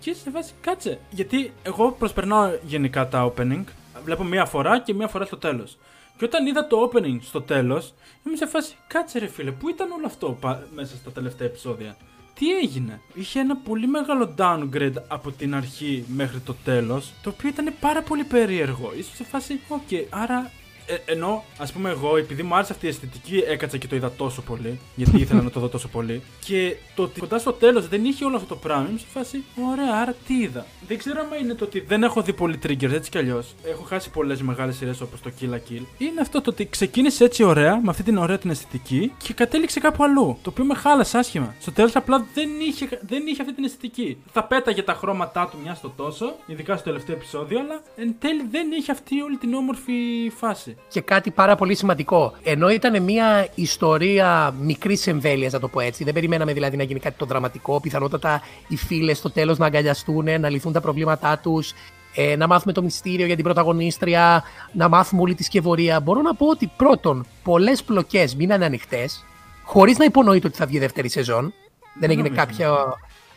Και 0.00 0.10
είσαι 0.10 0.20
σε 0.20 0.30
φάση, 0.30 0.52
κάτσε. 0.60 0.98
Γιατί 1.10 1.52
εγώ 1.62 1.90
προσπερνάω 1.98 2.50
γενικά 2.62 3.08
τα 3.08 3.32
opening, 3.32 3.64
βλέπω 4.04 4.24
μία 4.24 4.44
φορά 4.44 4.80
και 4.80 4.94
μία 4.94 5.08
φορά 5.08 5.24
στο 5.24 5.36
τέλος. 5.36 5.76
Και 6.16 6.24
όταν 6.24 6.46
είδα 6.46 6.66
το 6.66 6.90
opening 6.90 7.18
στο 7.20 7.42
τέλος, 7.42 7.94
είμαι 8.26 8.36
σε 8.36 8.46
φάση, 8.46 8.76
κάτσε 8.86 9.18
ρε 9.18 9.26
φίλε, 9.26 9.50
πού 9.50 9.68
ήταν 9.68 9.90
όλο 9.90 10.06
αυτό 10.06 10.38
μέσα 10.74 10.96
στα 10.96 11.10
τελευταία 11.10 11.46
επεισόδια 11.46 11.96
τι 12.34 12.56
έγινε; 12.56 13.00
Είχε 13.14 13.40
ένα 13.40 13.56
πολύ 13.56 13.86
μεγάλο 13.86 14.34
downgrade 14.38 14.94
από 15.08 15.30
την 15.30 15.54
αρχή 15.54 16.04
μέχρι 16.08 16.40
το 16.40 16.54
τέλος, 16.64 17.12
το 17.22 17.30
οποίο 17.30 17.48
ήταν 17.48 17.74
πάρα 17.80 18.02
πολύ 18.02 18.24
περίεργο. 18.24 18.92
Ίσως 18.96 19.16
σε 19.16 19.24
φάση, 19.24 19.60
OK, 19.68 19.80
okay, 19.90 20.04
άρα 20.10 20.50
ε, 20.86 21.12
ενώ, 21.12 21.44
ας 21.58 21.72
πούμε, 21.72 21.90
εγώ, 21.90 22.16
επειδή 22.16 22.42
μου 22.42 22.54
άρεσε 22.54 22.72
αυτή 22.72 22.86
η 22.86 22.88
αισθητική, 22.88 23.44
έκατσα 23.46 23.76
και 23.76 23.86
το 23.86 23.96
είδα 23.96 24.12
τόσο 24.12 24.42
πολύ. 24.42 24.78
Γιατί 24.94 25.20
ήθελα 25.20 25.42
να 25.42 25.50
το 25.50 25.60
δω 25.60 25.68
τόσο 25.68 25.88
πολύ. 25.88 26.22
Και 26.44 26.76
το 26.94 27.02
ότι 27.02 27.20
κοντά 27.20 27.38
στο 27.38 27.52
τέλος 27.52 27.88
δεν 27.88 28.04
είχε 28.04 28.24
όλο 28.24 28.36
αυτό 28.36 28.48
το 28.48 28.56
πράγμα, 28.56 28.88
είμαι 28.88 28.98
σε 28.98 29.06
φάση, 29.12 29.44
ωραία, 29.70 29.94
άρα 30.00 30.14
τι 30.26 30.34
είδα. 30.34 30.66
Δεν 30.86 30.98
ξέρω 30.98 31.20
αν 31.20 31.44
είναι 31.44 31.54
το 31.54 31.64
ότι 31.64 31.80
δεν 31.80 32.02
έχω 32.02 32.22
δει 32.22 32.32
πολύ 32.32 32.58
triggers 32.66 32.92
έτσι 32.92 33.10
κι 33.10 33.18
αλλιώς. 33.18 33.54
Έχω 33.64 33.82
χάσει 33.82 34.10
πολλές 34.10 34.42
μεγάλες 34.42 34.76
σειρές 34.76 35.00
όπως 35.00 35.20
το 35.20 35.30
Kill 35.40 35.44
la 35.44 35.54
Kill. 35.54 35.82
Είναι 35.98 36.20
αυτό 36.20 36.40
το 36.40 36.50
ότι 36.50 36.66
ξεκίνησε 36.66 37.24
έτσι 37.24 37.42
ωραία, 37.42 37.80
με 37.82 37.90
αυτή 37.90 38.02
την 38.02 38.16
ωραία 38.16 38.38
την 38.38 38.50
αισθητική 38.50 39.12
και 39.22 39.32
κατέληξε 39.32 39.80
κάπου 39.80 40.04
αλλού. 40.04 40.38
Το 40.42 40.50
οποίο 40.50 40.64
με 40.64 40.74
χάλασε 40.74 41.18
άσχημα. 41.18 41.54
Στο 41.60 41.72
τέλος 41.72 41.96
απλά 41.96 42.26
δεν 42.34 42.48
είχε, 42.68 43.00
δεν 43.06 43.26
είχε 43.26 43.42
αυτή 43.42 43.54
την 43.54 43.64
αισθητική. 43.64 44.22
Θα 44.32 44.44
πέταγε 44.44 44.82
τα 44.82 44.94
χρώματά 44.94 45.48
του 45.48 45.58
μια 45.62 45.74
στο 45.74 45.92
τόσο, 45.96 46.34
ειδικά 46.46 46.74
στο 46.76 46.84
τελευταίο 46.84 47.14
επεισόδιο, 47.14 47.58
αλλά 47.58 47.82
εν 47.96 48.14
τέλει 48.18 48.46
δεν 48.50 48.72
είχε 48.72 48.92
αυτή 48.92 49.20
όλη 49.20 49.36
την 49.36 49.54
όμορφη 49.54 49.92
φάση 50.36 50.73
και 50.88 51.00
κάτι 51.00 51.30
πάρα 51.30 51.56
πολύ 51.56 51.74
σημαντικό. 51.74 52.32
Ενώ 52.42 52.68
ήταν 52.68 53.02
μια 53.02 53.48
ιστορία 53.54 54.54
μικρής 54.60 55.06
εμβέλειας, 55.06 55.52
να 55.52 55.60
το 55.60 55.68
πω 55.68 55.80
έτσι, 55.80 56.04
δεν 56.04 56.14
περιμέναμε 56.14 56.52
δηλαδή 56.52 56.76
να 56.76 56.82
γίνει 56.82 57.00
κάτι 57.00 57.18
το 57.18 57.26
δραματικό. 57.26 57.80
Πιθανότατα 57.80 58.42
οι 58.68 58.76
φίλες 58.76 59.18
στο 59.18 59.30
τέλος 59.30 59.58
να 59.58 59.66
αγκαλιαστούν, 59.66 60.40
να 60.40 60.48
λυθούν 60.48 60.72
τα 60.72 60.80
προβλήματά 60.80 61.38
τους, 61.38 61.72
ε, 62.14 62.36
να 62.36 62.46
μάθουμε 62.46 62.72
το 62.72 62.82
μυστήριο 62.82 63.26
για 63.26 63.34
την 63.34 63.44
πρωταγωνίστρια, 63.44 64.42
να 64.72 64.88
μάθουμε 64.88 65.22
όλη 65.22 65.34
τη 65.34 65.42
σκευωρία. 65.42 66.00
Μπορώ 66.00 66.20
να 66.20 66.34
πω 66.34 66.46
ότι 66.46 66.70
πρώτον, 66.76 67.26
πολλές 67.42 67.82
πλοκές 67.82 68.34
μείνανε 68.34 68.64
ανοιχτές, 68.64 69.24
χωρίς 69.64 69.98
να 69.98 70.04
υπονοείται 70.04 70.46
ότι 70.46 70.56
θα 70.56 70.66
βγει 70.66 70.78
δεύτερη 70.78 71.08
σεζόν. 71.08 71.52
Δεν 72.00 72.10
έγινε 72.10 72.28
κάποια. 72.28 72.70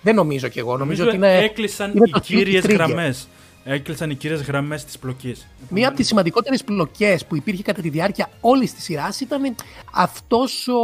Δεν 0.02 0.16
νομίζω 0.16 0.48
κι 0.48 0.60
εγώ. 0.60 0.78
Νομίζω, 0.78 1.04
νομίζω 1.04 1.26
ότι 1.26 1.34
είναι. 1.36 1.46
Έκλεισαν 1.46 1.92
είναι 1.96 2.10
οι 2.16 2.20
κύριες 2.20 2.66
γραμμές 2.66 3.28
έκλεισαν 3.68 4.10
οι 4.10 4.16
κύριες 4.16 4.42
γραμμές 4.42 4.86
της 4.86 4.98
πλοκής. 4.98 5.48
Μία 5.70 5.88
από 5.88 5.98
τις 5.98 6.08
σημαντικότερες 6.08 6.64
πλοκές 6.64 7.26
που 7.26 7.36
υπήρχε 7.36 7.62
κατά 7.64 7.82
τη 7.82 7.90
διάρκεια 7.90 8.30
όλης 8.42 8.74
της 8.74 8.84
σειράς 8.84 9.22
ήταν 9.22 9.56
αυτός 9.94 10.68
ο 10.68 10.82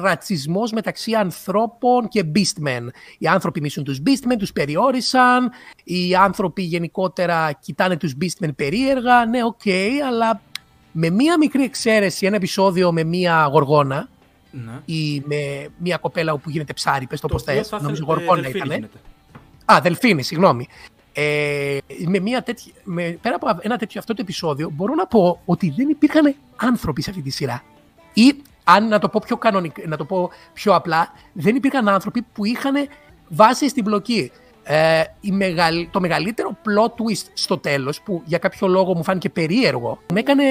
ρατσισμός 0.00 0.72
μεταξύ 0.72 1.12
ανθρώπων 1.12 2.08
και 2.08 2.24
beastmen. 2.34 2.86
Οι 3.18 3.26
άνθρωποι 3.26 3.60
μισούν 3.60 3.84
τους 3.84 3.98
beastmen, 4.06 4.36
τους 4.38 4.52
περιόρισαν. 4.52 5.50
Οι 5.84 6.14
άνθρωποι 6.14 6.62
γενικότερα 6.62 7.52
κοιτάνε 7.52 7.96
τους 7.96 8.14
beastmen 8.20 8.50
περίεργα. 8.56 9.26
Ναι, 9.26 9.44
OK, 9.44 9.60
okay, 9.64 9.90
αλλά 10.08 10.40
με 10.92 11.10
μία 11.10 11.38
μικρή 11.38 11.62
εξαίρεση, 11.62 12.26
ένα 12.26 12.36
επεισόδιο 12.36 12.92
με 12.92 13.04
μία 13.04 13.48
γοργόνα. 13.52 14.08
Ναι. 14.52 14.80
ή 14.84 15.22
με 15.26 15.68
μια 15.78 15.96
κοπέλα 15.96 16.32
όπου 16.32 16.50
γίνεται 16.50 16.72
ψάρι, 16.72 17.06
πες 17.06 17.20
το, 17.20 17.28
το 17.28 17.34
πώς 17.34 17.68
θα 17.68 17.82
νομίζω 17.82 18.04
γοργόνα 18.04 18.48
ήταν. 18.48 18.88
Α, 19.64 19.80
δελφίνη, 19.82 20.22
συγγνώμη. 20.22 20.68
Ε, 21.12 21.78
με 22.06 22.18
μια 22.18 22.42
τέτοια, 22.42 22.72
με, 22.84 23.18
πέρα 23.22 23.34
από 23.40 23.58
ένα 23.60 23.76
τέτοιο 23.76 24.00
αυτό 24.00 24.14
το 24.14 24.22
επεισόδιο, 24.22 24.70
μπορώ 24.70 24.94
να 24.94 25.06
πω 25.06 25.40
ότι 25.44 25.74
δεν 25.76 25.88
υπήρχαν 25.88 26.34
άνθρωποι 26.56 27.02
σε 27.02 27.10
αυτή 27.10 27.22
τη 27.22 27.30
σειρά. 27.30 27.62
Ή, 28.12 28.34
αν 28.64 28.88
να 28.88 28.98
το 28.98 29.08
πω 29.08 29.20
πιο, 29.24 29.36
κανονικ, 29.36 29.86
να 29.86 29.96
το 29.96 30.04
πω 30.04 30.30
πιο 30.52 30.74
απλά, 30.74 31.12
δεν 31.32 31.56
υπήρχαν 31.56 31.88
άνθρωποι 31.88 32.22
που 32.22 32.44
είχαν 32.44 32.74
βάση 33.28 33.68
στην 33.68 33.84
πλοκή. 33.84 34.30
Ε, 34.62 35.02
η 35.20 35.32
το 35.90 36.00
μεγαλύτερο 36.00 36.56
plot 36.64 36.88
twist 36.88 37.26
στο 37.32 37.58
τέλος, 37.58 38.00
που 38.00 38.22
για 38.24 38.38
κάποιο 38.38 38.68
λόγο 38.68 38.94
μου 38.94 39.04
φάνηκε 39.04 39.28
περίεργο, 39.28 39.98
με 40.12 40.20
έκανε 40.20 40.44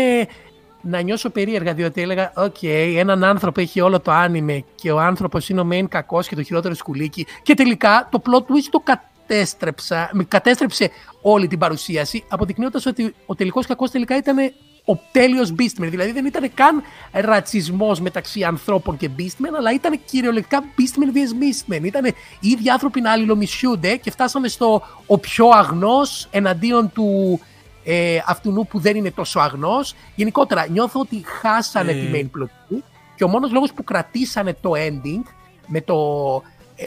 να 0.82 1.01
νιώσω 1.01 1.30
περίεργα, 1.30 1.74
διότι 1.74 2.01
έλεγα, 2.01 2.32
OK, 2.36 2.56
okay, 2.62 2.94
έναν 2.98 3.24
άνθρωπο 3.24 3.62
έχει 3.62 3.82
όλο 3.82 4.00
το 4.00 4.12
άνιμε 4.12 4.63
και 4.75 4.92
ο 4.92 5.00
άνθρωπος 5.00 5.50
είναι 5.50 5.62
ο 5.62 5.68
main 5.72 5.86
κακός 5.89 6.28
και 6.28 6.36
το 6.36 6.44
χειρότερο 6.44 6.74
σκουλίκι 6.74 7.25
και 7.44 7.54
τελικά 7.54 8.08
το 8.12 8.22
plot 8.25 8.42
twist 8.42 8.68
το, 8.70 8.80
κα, 8.80 9.04
κατέστρεψα, 9.30 10.12
κατέστρεψε 10.28 10.90
όλη 11.22 11.48
την 11.48 11.60
παρουσίαση, 11.60 12.24
αποδεικνύοντας 12.28 12.86
ότι 12.86 13.16
ο 13.26 13.36
τελικός 13.36 13.66
κακός 13.66 13.92
τελικά 13.92 14.18
ήταν 14.18 14.38
ο 14.86 15.00
τέλειος 15.12 15.54
Beastman. 15.58 15.88
Δηλαδή 15.90 16.12
δεν 16.12 16.26
ήταν 16.26 16.54
καν 16.54 16.84
ρατσισμός 17.12 18.00
μεταξύ 18.00 18.44
ανθρώπων 18.44 18.98
και 18.98 19.10
Beastman, 19.18 19.54
αλλά 19.58 19.74
ήταν 19.74 20.00
κυριολεκτικά 20.06 20.64
Beastman 20.64 21.16
vs 21.16 21.34
Beastman. 21.42 21.84
Ήταν 21.84 22.06
οι 22.40 22.48
ίδιοι 22.48 22.70
άνθρωποι 22.70 23.02
να 23.02 23.12
αλληλομισιούνται 23.12 23.96
και 23.96 24.12
φτάσαμε 24.12 24.48
στο 24.48 24.82
ο 25.06 25.18
πιο 25.18 25.48
αγνός 25.50 26.28
εναντίον 26.32 26.92
του 26.94 27.40
ε, 27.84 28.18
αυτού 28.26 28.68
που 28.70 28.80
δεν 28.80 28.96
είναι 28.96 29.12
τόσο 29.12 29.40
αγνός. 29.40 29.96
Γενικότερα 30.16 30.68
νιώθω 30.70 31.00
ότι 31.00 31.24
χάσανε 31.42 31.92
τη 31.92 32.08
main 32.14 32.40
plot 32.40 32.78
και 33.16 33.24
ο 33.24 33.28
μόνος 33.28 33.52
λόγος 33.52 33.74
που 33.74 33.84
κρατήσανε 33.84 34.58
το 34.62 34.72
ending 34.76 35.24
με 35.68 35.82
το 35.82 35.96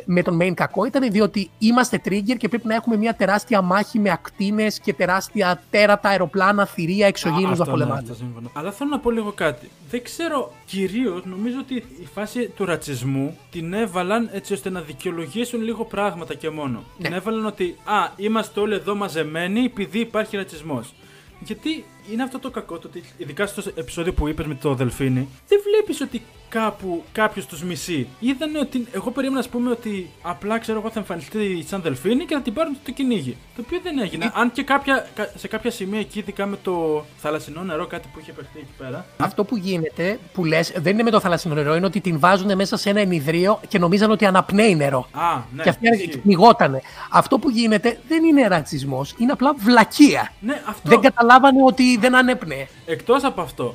με 0.05 0.23
τον 0.23 0.39
main 0.43 0.55
κακό 0.55 0.85
ήταν 0.85 1.11
διότι 1.11 1.51
είμαστε 1.59 2.01
trigger 2.05 2.37
και 2.37 2.49
πρέπει 2.49 2.67
να 2.67 2.75
έχουμε 2.75 2.97
μια 2.97 3.15
τεράστια 3.15 3.63
μάχη 3.63 3.99
με 3.99 4.11
ακτίνες 4.11 4.81
και 4.81 4.93
τεράστια 4.93 5.63
τέρατα, 5.71 6.09
αεροπλάνα, 6.09 6.67
θηρία, 6.67 7.07
εξωγήινους 7.07 7.59
να 7.59 7.65
πολεμάνε. 7.65 8.03
Ναι, 8.09 8.49
Αλλά 8.53 8.73
θέλω 8.73 8.91
να 8.91 8.99
πω 8.99 9.11
λίγο 9.11 9.33
κάτι. 9.33 9.71
Δεν 9.91 10.03
ξέρω, 10.03 10.53
κυρίως 10.65 11.25
νομίζω 11.25 11.57
ότι 11.59 11.75
η 11.75 12.09
φάση 12.15 12.49
του 12.49 12.65
ρατσισμού 12.65 13.39
την 13.51 13.73
έβαλαν 13.73 14.29
έτσι 14.33 14.53
ώστε 14.53 14.71
να 14.71 14.81
δικαιολογήσουν 14.81 15.63
λίγο 15.63 15.85
πράγματα 15.85 16.35
και 16.35 16.51
μόνο. 16.51 16.85
Ναι. 16.99 17.09
Την 17.09 17.17
έβαλαν 17.17 17.47
ότι, 17.47 17.77
Α, 17.85 18.13
είμαστε 18.17 18.61
όλοι 18.61 18.75
εδώ 18.75 18.95
μαζεμένοι 18.95 19.65
επειδή 19.65 19.99
υπάρχει 19.99 20.37
ρατσισμός. 20.37 20.95
Γιατί 21.41 21.85
είναι 22.11 22.23
αυτό 22.23 22.39
το 22.39 22.51
κακό, 22.51 22.79
το 22.79 22.89
ότι 22.89 23.03
ειδικά 23.17 23.47
στο 23.47 23.63
επεισόδιο 23.75 24.13
που 24.13 24.29
είπες 24.29 24.47
με 24.47 24.55
το 24.55 24.75
Δελφίνι, 24.75 25.29
δεν 25.49 25.61
βλέπεις 25.65 26.01
ότι 26.01 26.23
κάπου 26.49 27.05
κάποιος 27.13 27.47
τους 27.47 27.63
μισεί. 27.63 28.09
Είδανε 28.21 28.59
ότι. 28.59 28.87
Εγώ 28.93 29.11
περίμενα, 29.11 29.41
α 29.41 29.49
πούμε, 29.51 29.71
ότι 29.71 30.11
απλά 30.23 30.59
ξέρω 30.59 30.79
εγώ 30.79 30.91
θα 30.91 30.99
εμφανιστεί 30.99 31.65
σαν 31.69 31.81
Δελφίνι 31.83 32.25
και 32.25 32.35
θα 32.35 32.41
την 32.41 32.53
πάρουν 32.53 32.77
το 32.85 32.93
κυνήγι. 32.93 33.37
Το 33.57 33.63
οποίο 33.67 33.79
δεν 33.83 33.99
έγινε. 33.99 34.33
Αν 34.35 34.53
και 34.53 34.63
κάποια, 34.63 35.07
σε 35.37 35.49
κάποια 35.49 35.71
σημεία 35.71 35.99
εκεί, 35.99 36.19
ειδικά 36.19 36.47
με 36.47 36.57
το 36.63 37.05
θαλασσινό 37.17 37.63
νερό, 37.63 37.87
κάτι 37.87 38.09
που 38.13 38.19
είχε 38.21 38.33
παιχτεί 38.33 38.59
εκεί 38.59 38.73
πέρα. 38.79 39.07
Αυτό 39.19 39.45
που 39.45 39.57
γίνεται, 39.57 40.19
που 40.33 40.45
λες, 40.45 40.73
δεν 40.77 40.93
είναι 40.93 41.03
με 41.03 41.11
το 41.11 41.21
θαλασσινό 41.21 41.55
νερό, 41.55 41.75
είναι 41.75 41.87
ότι 41.87 42.01
την 42.01 42.19
βάζουν 42.19 42.57
μέσα 42.57 42.77
σε 42.77 42.91
ένα 42.91 43.01
ενιδρίο 43.01 43.61
και 43.69 43.79
νομίζαν 43.79 44.11
ότι 44.11 44.27
αναπνέει 44.27 44.75
νερό. 44.75 45.09
Α, 45.13 45.41
ναι. 45.55 45.63
Και 45.63 45.69
αυτή 45.69 46.19
πνιγότανε. 46.23 46.81
Αυτό 47.11 47.39
που 47.39 47.51
γίνεται 47.51 48.01
δεν 48.09 48.25
είναι 48.25 48.47
ρατσισμός, 48.47 49.15
είναι 49.19 49.33
απλά 49.33 49.55
βλακεία. 49.55 50.33
Ναι, 50.41 50.63
αυτό... 50.67 50.89
Δεν 50.89 51.01
καταλάβανε 51.01 51.63
ότι 51.65 51.92
δεν 51.97 52.15
ανέπνεε. 52.17 52.67
Εκτός 52.87 53.25
από 53.25 53.41
αυτό, 53.41 53.75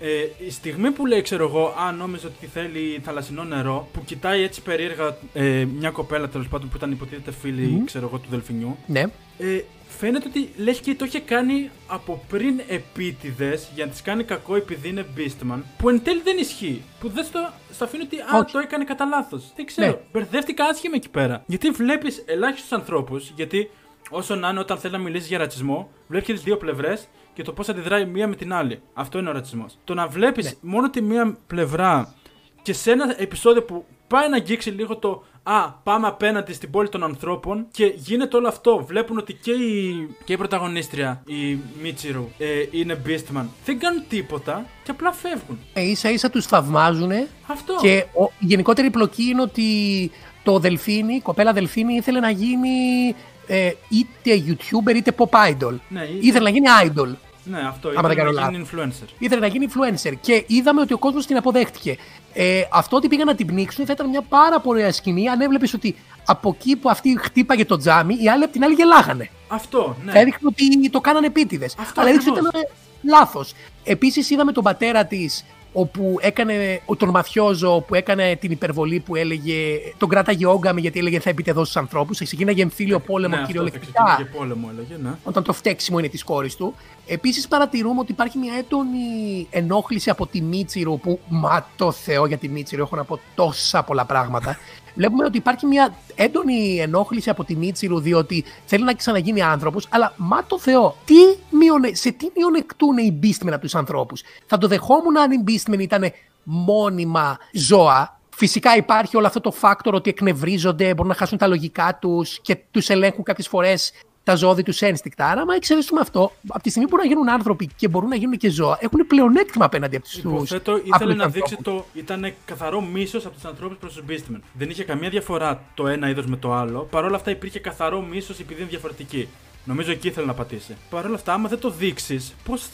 ε, 0.00 0.46
η 0.46 0.50
στιγμή 0.50 0.90
που 0.90 1.06
λέει, 1.06 1.22
ξέρω 1.22 1.44
εγώ, 1.44 1.74
αν 1.86 1.96
νόμιζε 1.96 2.26
ότι 2.26 2.46
θέλει 2.46 3.00
θαλασσινό 3.04 3.44
νερό, 3.44 3.88
που 3.92 4.04
κοιτάει 4.04 4.42
έτσι 4.42 4.62
περίεργα 4.62 5.16
ε, 5.32 5.64
μια 5.78 5.90
κοπέλα 5.90 6.28
τέλος 6.28 6.48
πάντων 6.48 6.68
που 6.68 6.76
ήταν 6.76 6.90
υποτίθεται 6.90 7.32
φίλη, 7.32 7.78
mm. 7.80 7.86
ξέρω 7.86 8.06
εγώ, 8.06 8.18
του 8.18 8.28
Δελφινιού. 8.30 8.76
Ναι. 8.86 9.04
Ε, 9.38 9.60
φαίνεται 9.98 10.28
ότι 10.28 10.48
λέει 10.56 10.80
και 10.80 10.94
το 10.94 11.04
είχε 11.04 11.20
κάνει 11.20 11.70
από 11.86 12.24
πριν 12.28 12.60
επίτηδες 12.68 13.68
για 13.74 13.84
να 13.84 13.90
της 13.90 14.02
κάνει 14.02 14.24
κακό 14.24 14.56
επειδή 14.56 14.88
είναι 14.88 15.06
Beastman. 15.16 15.58
Που 15.78 15.88
εν 15.88 16.02
τέλει 16.02 16.20
δεν 16.24 16.38
ισχύει. 16.38 16.82
Που 17.00 17.08
δεν 17.08 17.24
στο, 17.24 17.52
στο 17.72 17.84
αφήνει 17.84 18.02
ότι 18.02 18.16
α, 18.20 18.44
το 18.52 18.58
έκανε 18.58 18.84
κατά 18.84 19.04
λάθος. 19.04 19.52
Δεν 19.56 19.66
ξέρω. 19.66 19.90
Ναι. 19.90 19.98
Μπερδεύτηκα 20.12 20.64
άσχημα 20.64 20.94
εκεί 20.96 21.08
πέρα. 21.08 21.42
Γιατί 21.46 21.70
βλέπεις 21.70 22.22
ελάχιστους 22.26 22.72
ανθρώπους, 22.72 23.32
γιατί 23.36 23.70
όσο 24.10 24.34
να 24.34 24.48
είναι 24.48 24.58
όταν 24.58 24.78
θέλεις 24.78 24.96
να 24.96 25.02
μιλήσεις 25.02 25.28
για 25.28 25.38
ρατσισμό, 25.38 25.90
βλέπεις 26.08 26.26
και 26.26 26.32
τις 26.32 26.42
δύο 26.42 26.56
πλευρές 26.56 27.08
και 27.34 27.42
το 27.42 27.52
πώς 27.52 27.68
αντιδράει 27.68 28.04
μία 28.04 28.28
με 28.28 28.36
την 28.36 28.52
άλλη. 28.52 28.82
Αυτό 28.94 29.18
είναι 29.18 29.28
ο 29.28 29.32
ρατσισμός. 29.32 29.78
Το 29.84 29.94
να 29.94 30.06
βλέπεις 30.06 30.44
ναι. 30.44 30.70
μόνο 30.70 30.90
τη 30.90 31.02
μία 31.02 31.36
πλευρά 31.46 32.14
και 32.62 32.72
σε 32.72 32.90
ένα 32.90 33.14
επεισόδιο 33.18 33.62
που 33.62 33.84
πάει 34.06 34.28
να 34.28 34.36
αγγίξει 34.36 34.70
λίγο 34.70 34.96
το 34.96 35.24
Α, 35.46 35.70
πάμε 35.70 36.06
απέναντι 36.06 36.52
στην 36.52 36.70
πόλη 36.70 36.88
των 36.88 37.04
ανθρώπων 37.04 37.66
και 37.70 37.92
γίνεται 37.96 38.36
όλο 38.36 38.48
αυτό. 38.48 38.84
Βλέπουν 38.86 39.18
ότι 39.18 39.32
και 39.32 39.50
η, 39.50 40.08
και 40.24 40.32
η 40.32 40.36
πρωταγωνίστρια, 40.36 41.22
η 41.26 41.58
Μίτσιρου, 41.82 42.28
ε, 42.38 42.46
είναι 42.70 43.02
Beastman. 43.06 43.44
Δεν 43.64 43.78
κάνουν 43.78 44.02
τίποτα 44.08 44.66
και 44.84 44.90
απλά 44.90 45.12
φεύγουν. 45.12 45.58
Ε, 45.72 45.82
ίσα 45.82 46.10
ίσα 46.10 46.30
τους 46.30 46.46
θαυμάζουν. 46.46 47.10
Αυτό. 47.46 47.74
Και 47.80 48.06
η 48.38 48.46
γενικότερη 48.46 48.90
πλοκή 48.90 49.22
είναι 49.22 49.42
ότι 49.42 50.10
το 50.42 50.58
Δελφίνι, 50.58 51.14
η 51.14 51.20
κοπέλα 51.20 51.52
Δελφίνι 51.52 51.94
ήθελε 51.94 52.20
να 52.20 52.30
γίνει 52.30 53.14
ε, 53.46 53.70
είτε 53.88 54.44
YouTuber 54.46 54.94
είτε 54.94 55.14
pop 55.16 55.50
idol. 55.50 55.74
Ναι, 55.88 56.02
είτε- 56.02 56.26
Ήθελε 56.26 56.44
να 56.44 56.50
γίνει 56.50 56.66
idol. 56.84 57.14
Ναι, 57.46 57.58
αυτό 57.68 57.88
Άμα 57.88 58.08
δεν 58.08 58.18
ήταν 58.18 58.34
κάνω 58.34 58.40
να 58.40 58.50
γίνει 58.50 58.66
influencer. 58.72 59.08
Ήθελε 59.18 59.40
να 59.40 59.46
γίνει 59.46 59.66
influencer. 59.70 60.12
Και 60.20 60.44
είδαμε 60.46 60.80
ότι 60.80 60.92
ο 60.92 60.98
κόσμος 60.98 61.26
την 61.26 61.36
αποδέχτηκε. 61.36 61.96
Ε, 62.32 62.62
αυτό 62.72 62.96
ότι 62.96 63.08
πήγαν 63.08 63.26
να 63.26 63.34
την 63.34 63.46
πνίξουν 63.46 63.86
θα 63.86 63.92
ήταν 63.92 64.08
μια 64.08 64.22
πάρα 64.22 64.60
πολύ 64.60 64.78
ωραία 64.78 64.92
σκηνή 64.92 65.28
αν 65.28 65.40
έβλεπες 65.40 65.74
ότι 65.74 65.96
από 66.24 66.56
εκεί 66.58 66.76
που 66.76 66.90
αυτή 66.90 67.18
χτύπαγε 67.20 67.64
το 67.64 67.76
τζάμι, 67.76 68.16
οι 68.20 68.28
άλλοι 68.28 68.44
από 68.44 68.52
την 68.52 68.64
άλλη 68.64 68.74
γελάγανε. 68.74 69.30
Αυτό, 69.48 69.96
ναι. 70.04 70.12
Θα 70.12 70.18
έδειχνε 70.18 70.48
ότι 70.48 70.90
το 70.90 71.00
κάνανε 71.00 71.26
επίτηδες. 71.26 71.74
Αυτό 71.78 72.00
Αλλά 72.00 72.10
έδειξε 72.10 72.30
ότι 72.30 72.38
ακριβώς. 72.38 72.62
ήταν 72.62 73.18
λάθος. 73.18 73.52
Επίσης 73.84 74.30
είδαμε 74.30 74.52
τον 74.52 74.62
πατέρα 74.62 75.04
της 75.04 75.44
όπου 75.76 76.16
έκανε 76.20 76.80
ο- 76.84 76.96
τον 76.96 77.08
μαφιόζο 77.08 77.84
που 77.86 77.94
έκανε 77.94 78.36
την 78.36 78.50
υπερβολή 78.50 79.00
που 79.00 79.16
έλεγε 79.16 79.78
τον 79.98 80.08
κράταγε 80.08 80.46
όγκαμη 80.46 80.80
γιατί 80.80 80.98
έλεγε 80.98 81.20
θα 81.20 81.30
επιτεδώσει 81.30 81.72
του 81.72 81.78
ανθρώπους. 81.78 82.18
Ξεκίναγε 82.24 82.62
εμφύλιο 82.62 83.00
πόλεμο 83.00 83.34
ναι, 83.34 83.42
αυτό 83.42 83.46
θα 83.46 83.52
κυριολεκτικά 83.52 84.02
ξεκινήσει 84.04 84.30
και 84.32 84.38
πόλεμο, 84.38 84.68
έλεγε, 84.72 84.94
ναι. 85.02 85.10
όταν 85.24 85.42
το 85.42 85.52
φταίξιμο 85.52 85.98
είναι 85.98 86.08
της 86.08 86.24
κόρης 86.24 86.56
του. 86.56 86.74
Επίσης, 87.06 87.48
παρατηρούμε 87.48 88.00
ότι 88.00 88.12
υπάρχει 88.12 88.38
μια 88.38 88.54
έντονη 88.54 89.46
ενόχληση 89.50 90.10
από 90.10 90.26
τη 90.26 90.40
Μίτσιρου 90.40 90.98
που, 90.98 91.20
μα 91.28 91.66
το 91.76 91.92
Θεό 91.92 92.26
για 92.26 92.36
τη 92.36 92.48
Μίτσιρου, 92.48 92.82
έχω 92.82 92.96
να 92.96 93.04
πω 93.04 93.20
τόσα 93.34 93.82
πολλά 93.82 94.04
πράγματα. 94.04 94.58
Βλέπουμε 94.96 95.24
ότι 95.24 95.36
υπάρχει 95.36 95.66
μια 95.66 95.94
έντονη 96.14 96.78
ενόχληση 96.80 97.30
από 97.30 97.44
τη 97.44 97.56
Μίτσιρου 97.56 98.00
διότι 98.00 98.44
θέλει 98.64 98.84
να 98.84 98.94
ξαναγίνει 98.94 99.42
άνθρωπος, 99.42 99.86
αλλά 99.90 100.12
μα 100.16 100.44
το 100.46 100.58
Θεό, 100.58 100.96
τι 101.04 101.14
μειονε... 101.56 101.94
σε 101.94 102.10
τι 102.10 102.26
μειονεκτούν 102.36 102.96
οι 102.96 103.18
Beastmen 103.22 103.50
από 103.52 103.60
τους 103.60 103.74
ανθρώπους; 103.74 104.22
Θα 104.46 104.58
το 104.58 104.66
δεχόμουν 104.66 105.18
αν 105.18 105.30
οι 105.30 105.44
Beastmen 105.46 105.78
ήταν 105.78 106.12
μόνιμα 106.42 107.38
ζώα. 107.52 108.18
Φυσικά 108.36 108.76
υπάρχει 108.76 109.16
όλο 109.16 109.26
αυτό 109.26 109.40
το 109.40 109.50
φάκτορ 109.50 109.94
ότι 109.94 110.10
εκνευρίζονται, 110.10 110.94
μπορούν 110.94 111.06
να 111.06 111.14
χάσουν 111.14 111.38
τα 111.38 111.46
λογικά 111.46 111.98
τους 112.00 112.38
και 112.40 112.56
τους 112.70 112.88
ελέγχουν 112.88 113.24
κάποιες 113.24 113.48
φορές 113.48 113.92
τα 114.24 114.34
ζώδη 114.34 114.62
τους 114.62 114.80
ένστικτα. 114.82 115.26
Άρα, 115.26 115.40
άμα 115.40 115.54
εξαιρέσουμε 115.54 116.00
αυτό, 116.00 116.32
από 116.48 116.62
τη 116.62 116.70
στιγμή 116.70 116.88
που 116.88 116.96
μπορούν 116.96 117.10
να 117.10 117.14
γίνουν 117.14 117.34
άνθρωποι 117.34 117.70
και 117.76 117.88
μπορούν 117.88 118.08
να 118.08 118.16
γίνουν 118.16 118.36
και 118.36 118.50
ζώα, 118.50 118.78
έχουν 118.80 119.06
πλεονέκτημα 119.06 119.64
απέναντι 119.64 119.96
από 119.96 120.04
τους 120.04 120.14
Υποθέτω 120.14 120.80
ήθελε 120.84 121.14
να 121.14 121.28
δείξει 121.28 121.56
το. 121.62 121.84
ήταν 121.92 122.32
καθαρό 122.44 122.80
μίσος 122.80 123.26
από 123.26 123.34
τους 123.34 123.44
ανθρώπους 123.44 123.76
προς 123.78 123.92
τους 123.94 124.04
Beastmen. 124.08 124.40
Δεν 124.52 124.70
είχε 124.70 124.84
καμία 124.84 125.08
διαφορά 125.08 125.62
το 125.74 125.86
ένα 125.86 126.08
είδος 126.08 126.26
με 126.26 126.36
το 126.36 126.52
άλλο. 126.52 126.88
Παρ' 126.90 127.04
όλα 127.04 127.16
αυτά 127.16 127.30
υπήρχε 127.30 127.58
καθαρό 127.58 128.00
μίσος 128.00 128.38
επειδή 128.38 128.60
είναι 128.60 128.70
διαφορετική. 128.70 129.28
Νομίζω 129.64 129.90
εκεί 129.90 130.08
ήθελε 130.08 130.26
να 130.26 130.34
πατήσει. 130.34 130.76
Παρ' 130.90 131.06
όλα 131.06 131.14
αυτά, 131.14 131.32
άμα 131.32 131.48
δεν 131.48 131.58
το 131.58 131.70
δείξεις, 131.70 132.34
πώς 132.44 132.68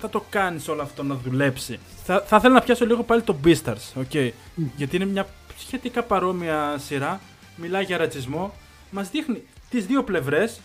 θα 0.00 0.08
το 0.08 0.24
κάνεις 0.30 0.68
όλο 0.68 0.82
αυτό 0.82 1.02
να 1.02 1.14
δουλέψει; 1.14 1.78
Θα, 2.04 2.20
θα 2.26 2.36
ήθελα 2.36 2.54
να 2.54 2.60
πιάσω 2.60 2.86
λίγο 2.86 3.02
πάλι 3.02 3.22
το 3.22 3.36
Beastars, 3.44 4.02
okay. 4.02 4.30
Γιατί 4.76 4.96
είναι 4.96 5.04
μια 5.06 5.26
σχετικά 5.58 6.02
παρόμοια 6.02 6.78
σειρά. 6.78 7.20
Μιλάει 7.56 7.84
για 7.84 7.96
ρατσισμό. 7.96 8.54
Μας 8.90 9.10
δείχνει 9.10 9.42
τις 9.70 9.86
δύο 9.86 10.02
πλευρές 10.04 10.60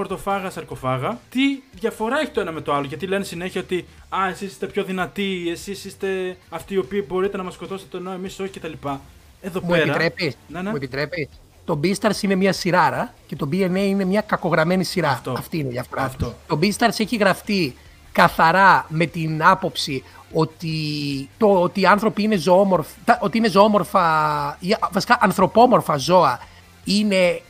χορτοφάγα, 0.00 0.50
σαρκοφάγα. 0.50 1.18
Τι 1.30 1.40
διαφορά 1.72 2.20
έχει 2.20 2.30
το 2.30 2.40
ένα 2.40 2.52
με 2.52 2.60
το 2.60 2.74
άλλο. 2.74 2.86
Γιατί 2.86 3.06
λένε 3.06 3.24
συνέχεια 3.24 3.60
ότι 3.60 3.86
Α, 4.08 4.28
εσείς 4.28 4.50
είστε 4.50 4.66
πιο 4.66 4.84
δυνατοί, 4.84 5.48
εσείς 5.50 5.84
είστε 5.84 6.36
αυτοί 6.48 6.74
οι 6.74 6.78
οποίοι 6.78 7.04
μπορείτε 7.08 7.36
να 7.36 7.42
μας 7.42 7.54
σκοτώσετε, 7.54 7.96
ενώ 7.96 8.10
εμείς 8.10 8.38
όχι 8.38 8.50
κτλ. 8.50 8.72
Εδώ 9.40 9.60
Μου 9.62 9.68
πέρα. 9.68 9.82
επιτρέπεις; 9.82 10.36
Ναι, 10.48 10.62
ναι. 10.62 10.70
Μου 10.70 10.76
επιτρέπεις; 10.76 11.28
Το 11.64 11.80
Beastars 11.82 12.22
είναι 12.22 12.34
μια 12.34 12.52
σειράρα 12.52 13.14
και 13.26 13.36
το 13.36 13.48
BNA 13.52 13.76
είναι 13.76 14.04
μια 14.04 14.20
κακογραμμένη 14.20 14.84
σειρά. 14.84 15.08
Αυτό. 15.08 15.30
Αυτή 15.38 15.58
είναι 15.58 15.68
η 15.68 15.72
διαφορά. 15.72 16.02
Αυτό. 16.02 16.34
Το 16.46 16.58
Beastars 16.62 16.98
έχει 17.00 17.16
γραφτεί 17.16 17.76
καθαρά 18.12 18.86
με 18.88 19.06
την 19.06 19.44
άποψη 19.44 20.04
ότι, 20.32 20.74
το, 21.38 21.60
ότι 21.60 21.80
οι 21.80 21.86
άνθρωποι 21.86 22.22
είναι 22.22 22.36
ζωόμορφα, 22.36 23.18
ότι 23.20 23.38
είναι 23.38 23.48
ζωόμορφα, 23.48 24.56
ή, 24.60 24.76
βασικά 24.92 25.18
ανθρωπόμορφα 25.20 25.96
ζώα 25.96 26.40
είναι 26.84 27.40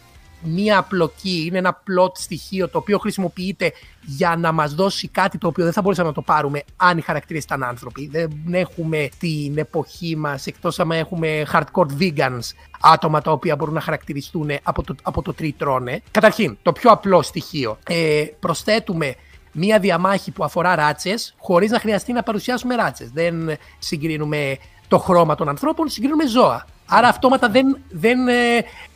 μία 0.43 0.79
απλοκή, 0.79 1.45
είναι 1.47 1.59
ένα 1.59 1.83
plot 1.83 2.13
στοιχείο 2.13 2.69
το 2.69 2.79
οποίο 2.79 2.99
χρησιμοποιείται 2.99 3.73
για 4.07 4.37
να 4.37 4.53
μας 4.53 4.75
δώσει 4.75 5.09
κάτι 5.09 5.39
το 5.39 5.47
οποίο 5.47 5.65
δεν 5.65 5.73
θα 5.73 5.83
μπορούσαμε 5.83 6.09
να 6.09 6.15
το 6.15 6.23
πάρουμε 6.23 6.63
αν 6.77 6.99
οι 6.99 7.01
χαρακτήρες 7.01 7.43
ήταν 7.43 7.63
άνθρωποι. 7.63 8.09
Δεν 8.13 8.31
έχουμε 8.51 9.09
την 9.19 9.59
εποχή 9.59 10.17
μας, 10.17 10.47
εκτός 10.47 10.81
άμα 10.81 10.97
έχουμε 10.97 11.47
hardcore 11.53 11.87
vegans, 11.99 12.51
άτομα 12.81 13.21
τα 13.21 13.33
οποία 13.33 13.57
μπορούν 13.57 13.75
να 13.75 13.81
χαρακτηριστούν 13.81 14.51
από 14.63 14.83
το, 14.83 14.95
από 15.03 15.23
το 15.23 15.35
τρίτρόνε. 15.35 16.03
Καταρχήν, 16.11 16.59
το 16.63 16.73
πιο 16.73 16.91
απλό 16.91 17.23
στοιχείο. 17.23 17.79
Ε, 17.87 18.25
προσθέτουμε 18.41 19.15
μία 19.53 19.79
διαμάχη 19.79 20.31
που 20.31 20.45
αφορά 20.45 20.75
ράτσες 20.75 21.35
χωρίς 21.39 21.71
να 21.71 21.79
χρειαστεί 21.79 22.13
να 22.13 22.23
παρουσιάσουμε 22.23 22.75
ράτσες. 22.75 23.11
Δεν 23.11 23.57
συγκρίνουμε 23.79 24.57
το 24.89 24.99
χρώμα 24.99 25.35
των 25.35 25.49
ανθρώπων, 25.49 25.89
συγκρίνουμε 25.89 26.27
ζώα. 26.27 26.67
Άρα 26.93 27.09
αυτόματα 27.09 27.49
δεν, 27.49 27.79
δεν 27.91 28.29
ε, 28.29 28.35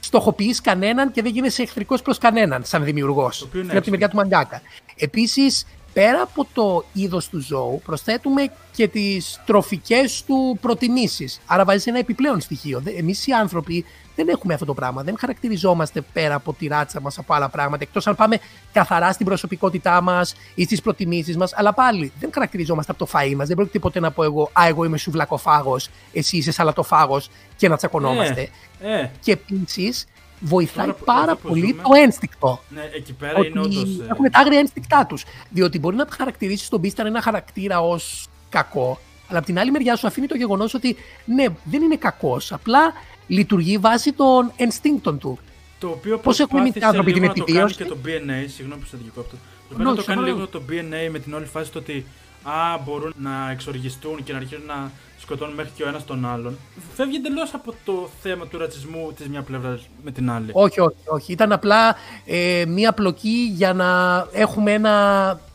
στοχοποιείς 0.01 0.61
κανέναν 0.61 1.11
και 1.13 1.23
δεν 1.23 1.33
γίνεσαι 1.33 1.63
εχθρικός 1.63 2.03
προς 2.03 2.19
κανέναν 2.19 2.65
σαν 2.65 2.85
δημιουργός. 2.85 3.43
οποίο 3.43 3.59
είναι 3.61 3.69
Είναι 3.69 3.77
από 3.77 3.85
τη 3.85 3.91
μεριά 3.91 4.09
του 4.09 4.17
μαγκάκα. 4.17 4.63
Επίσης, 4.97 5.67
πέρα 5.93 6.23
από 6.23 6.47
το 6.55 6.85
είδος 6.93 7.29
του 7.29 7.41
ζώου, 7.41 7.83
προσθέτουμε 7.85 8.53
και 8.73 8.89
τις 8.89 9.41
τροφικές 9.47 10.25
του 10.27 10.59
προτιμήσεις. 10.61 11.41
Άρα 11.47 11.65
βάζεις 11.65 11.87
ένα 11.87 11.99
επιπλέον 11.99 12.41
στοιχείο. 12.41 12.81
Δε- 12.81 12.91
Εμείς 12.91 13.27
οι 13.27 13.33
άνθρωποι 13.33 13.85
δεν 14.17 14.29
έχουμε 14.29 14.55
αυτό 14.55 14.67
το 14.67 14.75
πράγμα. 14.75 15.03
Δεν 15.03 15.15
χαρακτηριζόμαστε 15.19 16.01
πέρα 16.13 16.35
από 16.35 16.53
τη 16.53 16.67
ράτσα 16.67 17.01
μας 17.01 17.19
από 17.19 17.35
άλλα 17.35 17.49
πράγματα. 17.49 17.83
Εκτός 17.83 18.07
αν 18.07 18.15
πάμε 18.17 18.39
καθαρά 18.73 19.13
στην 19.13 19.27
προσωπικότητά 19.27 20.01
μας 20.01 20.35
ή 20.55 20.65
στις 20.65 20.83
προτιμήσεις 20.83 21.37
μας. 21.37 21.53
Αλλά 21.55 21.73
πάλι 21.73 22.13
δεν 22.21 22.31
χαρακτηριζόμαστε 22.35 22.93
από 22.93 23.05
το 23.07 23.11
φαΐ 23.19 23.35
μας. 23.35 23.47
Δεν 23.47 23.57
πρόκειται 23.57 23.79
ποτέ 23.79 24.01
να 24.01 24.11
πω 24.11 24.23
εγώ 24.25 24.51
«Α, 24.53 24.67
εγώ 24.67 24.85
είμαι 24.85 24.99
σουβλακοφάγος, 24.99 25.89
εσύ 26.13 26.37
είσαι 26.37 26.53
σαλατοφάγος» 26.53 27.31
και 27.57 27.69
να 27.69 27.77
τσακωνόμαστε. 27.77 28.49
Ε, 28.81 28.99
ε, 29.01 29.11
Και 29.21 29.33
επίσης 29.33 30.07
βοηθάει 30.41 30.85
Τώρα 30.87 30.99
που- 30.99 31.05
πάρα 31.05 31.23
εδώ 31.23 31.35
που 31.37 31.49
πολύ 31.49 31.61
ζούμε- 31.69 31.83
το 31.83 31.91
ένστικτο. 31.95 32.61
ναι, 32.69 32.89
εκεί 32.95 33.13
πέρα 33.13 33.47
είναι 33.47 33.61
όντως. 33.61 33.77
Ότι 33.83 34.01
έχουν 34.11 34.31
τα 34.31 34.39
άγρια 34.39 34.59
ένστικτά 34.59 35.07
τους. 35.07 35.25
Διότι 35.51 35.79
μπορεί 35.79 35.97
να 35.97 36.07
χαρακτηρίσει 36.11 36.71
τον 36.71 36.81
Beastar 36.85 37.05
ένα 37.05 37.23
χαρακτήρα 37.23 37.81
ως 37.81 38.29
κακό, 38.49 38.99
αλλά 39.29 39.39
από 39.39 39.47
την 39.47 39.59
άλλη 39.59 39.71
μεριά 39.71 39.97
σου 39.97 40.07
αφήνει 40.07 40.27
το 40.27 40.37
γεγονός 40.37 40.75
ότι 40.75 40.97
ναι, 41.25 41.45
δεν 41.65 41.83
είναι 41.83 41.97
κακός. 41.97 42.53
Απλά 42.53 42.93
λειτουργεί 43.27 43.79
βάσει 43.79 44.13
των 44.13 44.53
ενστίνκτων 44.57 45.19
του. 45.19 45.39
Το 45.79 45.89
οποίο 45.89 46.19
Πώς 46.19 46.41
έχουμε 46.41 46.61
εμείς 46.61 46.75
οι 46.75 46.79
προσπάθησε 46.79 46.99
άνθρωποι 46.99 47.21
λίγο 47.21 47.33
την 47.33 47.43
να 47.43 47.47
το 47.47 47.53
κάνει 47.53 47.61
επιβίωση; 47.63 47.77
και 47.77 47.85
το 47.85 47.97
BNA, 48.05 48.49
συγγνώμη 48.55 48.81
που 48.81 48.87
σε 48.87 48.97
αντικόπτω. 48.97 49.37
Προσπάθησε 49.69 49.91
No, 49.91 49.97
να 49.97 50.03
το 50.03 50.05
κάνει 50.05 50.21
σοβαρά. 50.21 50.37
λίγο 50.37 50.47
το 50.47 50.63
BNA 50.69 51.11
με 51.13 51.19
την 51.19 51.35
όλη 51.35 51.45
φάση 51.45 51.71
το 51.73 51.79
ότι 51.79 52.07
α, 52.43 52.79
μπορούν 52.85 53.15
να 53.19 53.51
εξοργιστούν 53.51 54.25
και 54.25 54.33
να 54.33 54.39
αρχίσουν 54.39 54.67
να 54.67 54.91
σκοτώνουν 55.21 55.55
μέχρι 55.55 55.73
και 55.77 55.83
ο 55.83 55.89
ένας 55.89 56.05
τον 56.05 56.27
άλλον. 56.27 56.59
Φεύγει 56.95 57.17
εντελώ 57.17 57.49
από 57.53 57.75
το 57.85 58.09
θέμα 58.23 58.47
του 58.47 58.59
ρατσισμού 58.59 59.13
της 59.17 59.29
μια 59.29 59.43
πλευρά 59.43 59.79
με 60.05 60.11
την 60.11 60.31
άλλη. 60.31 60.51
Όχι, 60.53 60.81
όχι, 60.81 60.97
όχι. 61.07 61.33
Ήταν 61.33 61.53
απλά 61.53 61.97
ε, 62.25 62.65
μία 62.69 62.93
πλοκή 62.93 63.51
για 63.55 63.73
να 63.73 63.89
έχουμε 64.33 64.73
ένα 64.73 64.95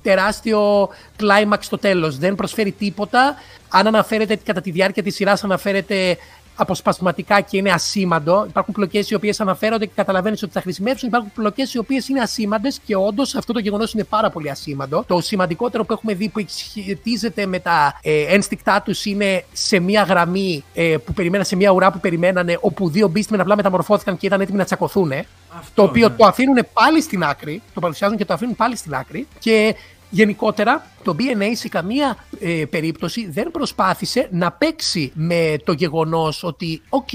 τεράστιο 0.01 0.89
κλάιμαξ 1.15 1.65
στο 1.65 1.77
τέλος. 1.77 2.17
Δεν 2.17 2.35
προσφέρει 2.35 2.71
τίποτα. 2.71 3.35
Αν 3.69 3.87
αναφέρεται 3.87 4.35
κατά 4.35 4.61
τη 4.61 4.71
διάρκεια 4.71 5.03
της 5.03 5.15
σειράς, 5.15 5.43
αναφέρεται 5.43 6.17
αποσπασματικά 6.59 7.41
και 7.41 7.57
είναι 7.57 7.71
ασήμαντο. 7.71 8.45
Υπάρχουν 8.47 8.73
πλοκές 8.73 9.09
οι 9.09 9.15
οποίες 9.15 9.39
αναφέρονται 9.39 9.85
και 9.85 9.91
καταλαβαίνεις 9.95 10.43
ότι 10.43 10.51
θα 10.51 10.61
χρησιμεύσουν. 10.61 11.07
Υπάρχουν 11.07 11.31
πλοκές 11.35 11.73
οι 11.73 11.77
οποίες 11.77 12.07
είναι 12.07 12.21
ασήμαντες 12.21 12.79
και 12.85 12.95
όντως 12.95 13.35
αυτό 13.35 13.53
το 13.53 13.59
γεγονός 13.59 13.93
είναι 13.93 14.03
πάρα 14.03 14.29
πολύ 14.29 14.49
ασήμαντο. 14.49 15.03
Το 15.07 15.21
σημαντικότερο 15.21 15.85
που 15.85 15.93
έχουμε 15.93 16.13
δει 16.13 16.29
που 16.29 16.45
σχετίζεται 16.47 17.45
με 17.45 17.59
τα 17.59 17.99
ε, 18.01 18.21
ένστικτά 18.21 18.81
τους 18.81 19.05
είναι 19.05 19.43
σε 19.53 19.79
μία 19.79 20.03
γραμμή 20.03 20.63
ε, 20.73 20.97
που 21.05 21.13
περιμέναν, 21.13 21.45
σε 21.45 21.55
μία 21.55 21.71
ουρά 21.71 21.91
που 21.91 21.99
περιμένανε, 21.99 22.57
όπου 22.61 22.89
δύο 22.89 23.11
beastmen 23.15 23.39
απλά 23.39 23.55
μεταμορφώθηκαν 23.55 24.17
και 24.17 24.25
ήταν 24.25 24.41
έτοιμοι 24.41 24.57
να 24.57 24.63
τσακωθούν. 24.63 25.11
Αυτό, 25.11 25.71
Το 25.73 25.83
οποίο 25.83 26.09
ναι. 26.09 26.15
το 26.15 26.25
αφήνουν 26.25 26.57
πάλι 26.73 27.01
στην 27.01 27.23
άκρη, 27.23 27.61
το 27.73 27.79
παρουσιάζουν 27.79 28.17
και 28.17 28.25
το 28.25 28.33
αφήνουν 28.33 28.55
πάλι 28.55 28.75
στην 28.75 28.95
άκρη. 28.95 29.27
Και 29.39 29.75
γενικότερα 30.09 30.85
το 31.03 31.15
BNA 31.19 31.51
σε 31.53 31.67
καμία 31.67 32.17
ε, 32.39 32.65
περίπτωση 32.69 33.29
δεν 33.29 33.51
προσπάθησε 33.51 34.27
να 34.31 34.51
παίξει 34.51 35.11
με 35.13 35.55
το 35.63 35.71
γεγονός 35.71 36.43
ότι 36.43 36.81
οκ, 36.89 37.09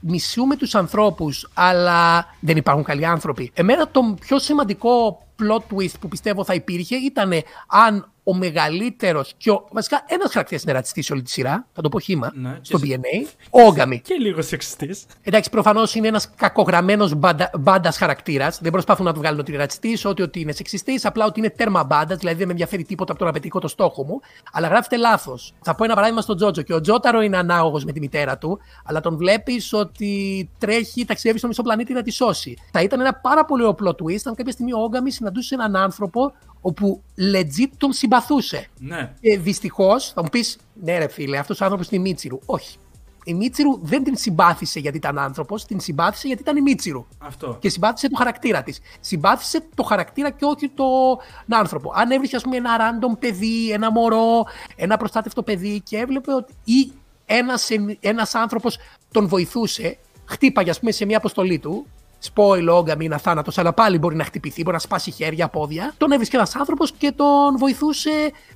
μισούμε 0.00 0.56
τους 0.56 0.74
ανθρώπους 0.74 1.48
αλλά 1.54 2.26
δεν 2.40 2.56
υπάρχουν 2.56 2.84
καλοί 2.84 3.06
άνθρωποι. 3.06 3.50
Εμένα 3.54 3.88
το 3.88 4.16
πιο 4.20 4.38
σημαντικό 4.38 5.22
plot 5.42 5.74
twist 5.74 5.94
που 6.00 6.08
πιστεύω 6.08 6.44
θα 6.44 6.54
υπήρχε 6.54 6.96
ήταν 6.96 7.32
αν 7.66 8.12
ο 8.30 8.34
μεγαλύτερος 8.34 9.32
και 9.36 9.50
ο. 9.50 9.68
Βασικά, 9.72 10.04
ένας 10.06 10.32
χαρακτήρας 10.32 10.62
είναι 10.62 10.72
ρατσιστής 10.72 11.06
σε 11.06 11.12
όλη 11.12 11.22
τη 11.22 11.30
σειρά. 11.30 11.66
Θα 11.72 11.82
το 11.82 11.88
πω 11.88 12.00
χύμα. 12.00 12.30
Ναι, 12.34 12.58
στο 12.60 12.78
και 12.78 12.86
σε- 12.86 13.00
BNA. 13.02 13.26
Ο 13.60 13.60
Όγκαμι. 13.60 14.00
Και 14.00 14.14
λίγο 14.14 14.42
σεξιστής. 14.42 15.04
Εντάξει, 15.22 15.50
προφανώς 15.50 15.94
είναι 15.94 16.08
ένας 16.08 16.30
κακογραμμένος 16.36 17.12
μπάντας 17.58 17.96
χαρακτήρας. 17.96 18.58
Δεν 18.62 18.72
προσπαθούν 18.72 19.04
να 19.06 19.12
του 19.12 19.18
βγάλουν 19.20 19.38
ότι 19.40 19.50
είναι 19.50 19.60
ρατσιστής, 19.60 20.04
ότι, 20.04 20.22
ότι 20.22 20.40
είναι 20.40 20.52
σεξιστής, 20.52 21.04
απλά 21.04 21.24
ότι 21.24 21.38
είναι 21.40 21.50
τέρμα 21.50 21.84
μπάντας, 21.84 22.18
δηλαδή 22.18 22.36
δεν 22.36 22.46
με 22.46 22.52
ενδιαφέρει 22.52 22.84
τίποτα 22.84 23.10
από 23.12 23.20
το 23.20 23.26
να 23.26 23.32
πετύχω 23.32 23.58
το 23.58 23.68
στόχο 23.68 24.04
μου. 24.04 24.20
Αλλά 24.52 24.68
γράφεται 24.68 24.96
λάθος. 24.96 25.52
Θα 25.62 25.74
πω 25.74 25.84
ένα 25.84 25.94
παράδειγμα 25.94 26.20
στον 26.22 26.36
Τζότζο. 26.36 26.62
Και 26.62 26.74
ο 26.74 26.80
Τζόταρο 26.80 27.20
είναι 27.20 27.36
ανάγωγος 27.36 27.84
με 27.84 27.92
τη 27.92 28.00
μητέρα 28.00 28.38
του, 28.38 28.58
αλλά 28.84 29.00
τον 29.00 29.16
βλέπεις 29.16 29.72
ότι 29.72 30.50
τρέχει, 30.58 31.04
ταξιδεύει 31.04 31.38
στο 31.38 31.48
μισό 31.48 31.62
πλανήτη 31.62 31.92
να 31.92 32.02
τη 32.02 32.10
σώσει. 32.10 32.56
Θα 32.72 32.82
ήταν 32.82 33.00
ένα 33.00 33.14
πάρα 33.14 33.44
πολύ 33.44 33.62
ωραίο 33.62 33.94
twist 34.02 34.20
αν 34.24 34.34
κάποια 34.34 34.52
στιγμή 34.52 34.72
ο 34.72 34.78
Όγκαμι 34.78 35.10
συναντούσε 35.10 35.54
έναν 35.54 35.76
άνθρωπο 35.76 36.32
όπου 36.60 37.02
legit 37.32 37.68
τον 37.76 37.92
συμπαθούσε. 37.92 38.66
Ναι. 38.78 39.12
Και 39.20 39.38
δυστυχώς 39.38 40.12
θα 40.12 40.22
μου 40.22 40.28
πεις, 40.28 40.58
ναι, 40.82 40.98
ρε 40.98 41.08
φίλε, 41.08 41.38
αυτός 41.38 41.60
ο 41.60 41.64
άνθρωπος 41.64 41.90
είναι 41.90 42.02
Μίτσιρου. 42.02 42.38
Όχι. 42.46 42.78
η 43.24 43.34
Μίτσιρου 43.34 43.78
δεν 43.82 44.04
την 44.04 44.16
συμπάθησε 44.16 44.80
γιατί 44.80 44.96
ήταν 44.96 45.18
άνθρωπος, 45.18 45.64
την 45.64 45.80
συμπάθησε 45.80 46.26
γιατί 46.26 46.42
ήταν 46.42 46.56
η 46.56 46.60
Μίτσιρου. 46.60 47.06
Αυτό. 47.18 47.56
Και 47.60 47.68
συμπάθησε 47.68 48.08
το 48.08 48.16
χαρακτήρα 48.16 48.62
της. 48.62 48.80
Συμπάθησε 49.00 49.64
το 49.74 49.82
χαρακτήρα 49.82 50.30
και 50.30 50.44
όχι 50.44 50.68
τον 50.68 51.58
άνθρωπο. 51.58 51.92
Αν 51.94 52.10
έβρισκε, 52.10 52.36
ας 52.36 52.42
πούμε, 52.42 52.56
ένα 52.56 52.76
random 52.78 53.18
παιδί, 53.18 53.70
ένα 53.70 53.90
μωρό, 53.90 54.44
ένα 54.76 54.96
προστάτευτο 54.96 55.42
παιδί 55.42 55.80
και 55.80 55.96
έβλεπε 55.96 56.34
ότι 56.34 56.54
ή 56.64 56.92
ένας, 57.26 57.68
ένας 58.00 58.34
άνθρωπος 58.34 58.78
τον 59.12 59.28
βοηθούσε, 59.28 59.98
χτύπαγε, 60.24 60.70
ας 60.70 60.78
πούμε, 60.78 60.90
σε 60.90 61.04
μια 61.04 61.16
αποστολή 61.16 61.58
του, 61.58 61.86
spoil 62.32 62.66
όγκαμι 62.70 63.04
είναι 63.04 63.14
αθάνατο, 63.14 63.52
αλλά 63.56 63.72
πάλι 63.72 63.98
μπορεί 63.98 64.16
να 64.16 64.24
χτυπηθεί, 64.24 64.62
μπορεί 64.62 64.74
να 64.74 64.82
σπάσει 64.82 65.10
χέρια, 65.10 65.48
πόδια. 65.48 65.94
Τον 65.96 66.12
έβρισκε 66.12 66.36
ένας 66.36 66.56
άνθρωπος 66.56 66.92
και 66.92 67.12
τον 67.12 67.56
βοηθούσε, 67.58 68.10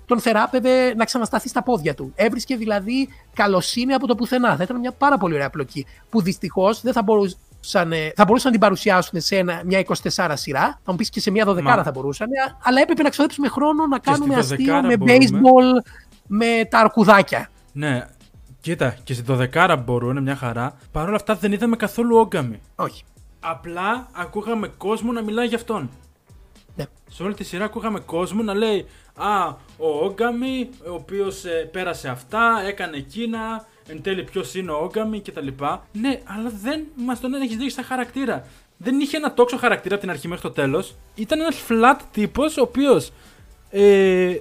τον 0.07 0.21
θεράπευε 0.21 0.95
να 0.95 1.05
ξανασταθεί 1.05 1.49
στα 1.49 1.63
πόδια 1.63 1.95
του. 1.95 2.13
Έβρισκε 2.15 2.57
δηλαδή 2.57 3.09
καλοσύνη 3.35 3.93
από 3.93 4.07
το 4.07 4.15
πουθενά. 4.15 4.57
Θα 4.57 4.63
ήταν 4.63 4.79
μια 4.79 4.93
πάρα 4.93 5.19
πολύ 5.19 5.35
ωραία 5.35 5.51
πλοκή. 5.51 5.87
Που 6.11 6.23
δυστυχώς 6.23 6.81
δεν 6.81 6.93
θα 6.93 7.03
μπορούσαν, 7.03 7.93
θα 8.15 8.25
μπορούσαν 8.25 8.47
να 8.47 8.51
την 8.51 8.61
παρουσιάσουν 8.61 9.21
σε 9.21 9.37
ένα, 9.37 9.63
μια 9.65 9.85
24 10.15 10.33
σειρά. 10.35 10.81
Θα 10.85 10.91
μου 10.91 10.97
πεις 10.97 11.11
και 11.11 11.21
σε 11.21 11.31
μια 11.31 11.49
12 11.49 11.63
Μα... 11.63 11.83
θα 11.83 11.91
μπορούσαν. 11.91 12.29
Αλλά 12.63 12.81
έπρεπε 12.81 13.03
να 13.03 13.09
ξοδέψουμε 13.09 13.49
χρόνο 13.49 13.87
να 13.87 13.99
κάνουμε 13.99 14.35
αστείο 14.35 14.83
με 14.83 14.97
μπορούμε. 14.97 15.19
baseball, 15.19 15.91
με 16.27 16.47
τα 16.71 16.79
αρκουδάκια. 16.79 17.49
Ναι, 17.73 18.07
Κοίτα, 18.65 18.97
και 19.05 19.15
στη 19.15 19.25
12 19.29 19.77
μπορούν, 19.85 20.23
μια 20.23 20.37
χαρά. 20.37 20.77
Παρ' 20.93 21.07
όλα 21.07 21.17
αυτά 21.17 21.35
δεν 21.35 21.53
είδαμε 21.53 21.77
καθόλου 21.77 22.17
όγκαμι. 22.17 22.61
Όχι. 22.75 23.05
Απλά 23.47 24.09
ακούγαμε 24.13 24.69
κόσμο 24.69 25.13
να 25.13 25.23
μιλάει 25.23 25.47
για 25.47 25.57
αυτόν. 25.57 25.91
Ναι. 26.77 26.85
Σε 27.11 27.23
όλη 27.23 27.35
τη 27.35 27.45
σειρά 27.45 27.65
ακούγαμε 27.65 28.01
κόσμο 28.01 28.43
να 28.43 28.55
λέει 28.55 28.87
Α, 29.15 29.49
ο 29.77 30.05
Όγκαμι, 30.05 30.71
ο 30.91 30.95
οποίος 30.95 31.45
ε, 31.45 31.69
πέρασε 31.73 32.09
αυτά, 32.09 32.63
έκανε 32.67 32.97
εκείνα, 32.97 33.67
εν 33.89 34.03
τέλει 34.03 34.25
ποιος 34.25 34.55
είναι 34.55 34.71
ο 34.71 34.77
Όγκαμι 34.83 35.21
κτλ. 35.21 35.47
Ναι, 35.93 36.21
αλλά 36.25 36.51
δεν 36.63 36.85
μας 36.97 37.21
τον 37.21 37.35
έχεις 37.35 37.57
δείξει 37.57 37.75
σαν 37.75 37.85
χαρακτήρα. 37.85 38.47
Δεν 38.77 39.01
είχε 39.01 39.17
ένα 39.17 39.35
τόξο 39.35 39.57
χαρακτήρα 39.57 39.95
από 39.95 40.05
την 40.05 40.13
αρχή 40.13 40.29
μέχρι 40.29 40.43
το 40.43 40.51
τέλος. 40.51 40.95
Ήταν 41.15 41.41
ένας 41.41 41.63
flat 41.69 42.01
τύπος 42.13 42.57
ο 42.57 42.63
οποίος 42.63 43.11
ε, 43.71 44.37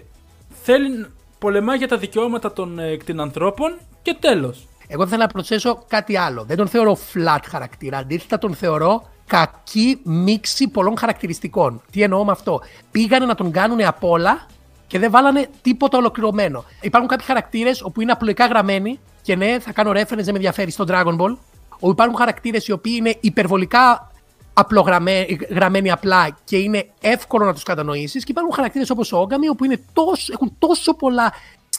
θέλει 0.49 1.07
πολεμάει 1.39 1.77
για 1.77 1.87
τα 1.87 1.97
δικαιώματα 1.97 2.53
των 2.53 2.79
ε, 2.79 2.97
κτηνανθρώπων 2.97 3.77
και 4.01 4.15
τέλος. 4.19 4.67
Εγώ 4.93 5.07
θέλω 5.07 5.21
να 5.21 5.27
προσθέσω 5.27 5.83
κάτι 5.87 6.17
άλλο. 6.17 6.43
Δεν 6.43 6.57
τον 6.57 6.67
θεωρώ 6.67 6.97
flat 7.13 7.39
χαρακτήρα. 7.49 7.97
Αντίθετα, 7.97 8.37
τον 8.37 8.53
θεωρώ 8.55 9.03
κακή 9.27 9.99
μίξη 10.03 10.67
πολλών 10.67 10.97
χαρακτηριστικών. 10.97 11.81
Τι 11.91 12.01
εννοώ 12.01 12.25
με 12.25 12.31
αυτό; 12.31 12.61
Πήγανε 12.91 13.25
να 13.25 13.35
τον 13.35 13.51
κάνουν 13.51 13.85
απ' 13.85 14.03
όλα 14.03 14.45
και 14.87 14.99
δεν 14.99 15.11
βάλανε 15.11 15.49
τίποτα 15.61 15.97
ολοκληρωμένο. 15.97 16.63
Υπάρχουν 16.81 17.09
κάποιοι 17.09 17.25
χαρακτήρες 17.25 17.81
όπου 17.81 18.01
είναι 18.01 18.11
απλοϊκά 18.11 18.45
γραμμένοι 18.45 18.99
και 19.21 19.35
ναι, 19.35 19.59
θα 19.59 19.71
κάνω 19.71 19.91
reference, 19.91 20.05
δεν 20.07 20.25
με 20.25 20.31
ενδιαφέρει 20.31 20.71
στο 20.71 20.85
Dragon 20.87 21.17
Ball. 21.19 21.37
Όπου 21.69 21.89
υπάρχουν 21.89 22.15
χαρακτήρες 22.17 22.67
οι 22.67 22.71
οποίοι 22.71 22.93
είναι 22.97 23.17
υπερβολικά 23.19 24.11
απλογραμμένοι 24.53 25.91
απλά 25.91 26.37
και 26.43 26.57
είναι 26.57 26.89
εύκολο 27.01 27.45
να 27.45 27.53
τους 27.53 27.63
κατανοήσεις. 27.63 28.23
Και 28.23 28.31
υπάρχουν 28.31 28.53
χαρακτήρες 28.53 28.89
όπως 28.89 29.11
ο 29.11 29.17
Όγκαμι, 29.17 29.49
όπου 29.49 29.63
είναι 29.63 29.81
τόσο, 29.93 30.33
έχουν 30.33 30.55
τόσο 30.59 30.93
πολλά 30.93 31.33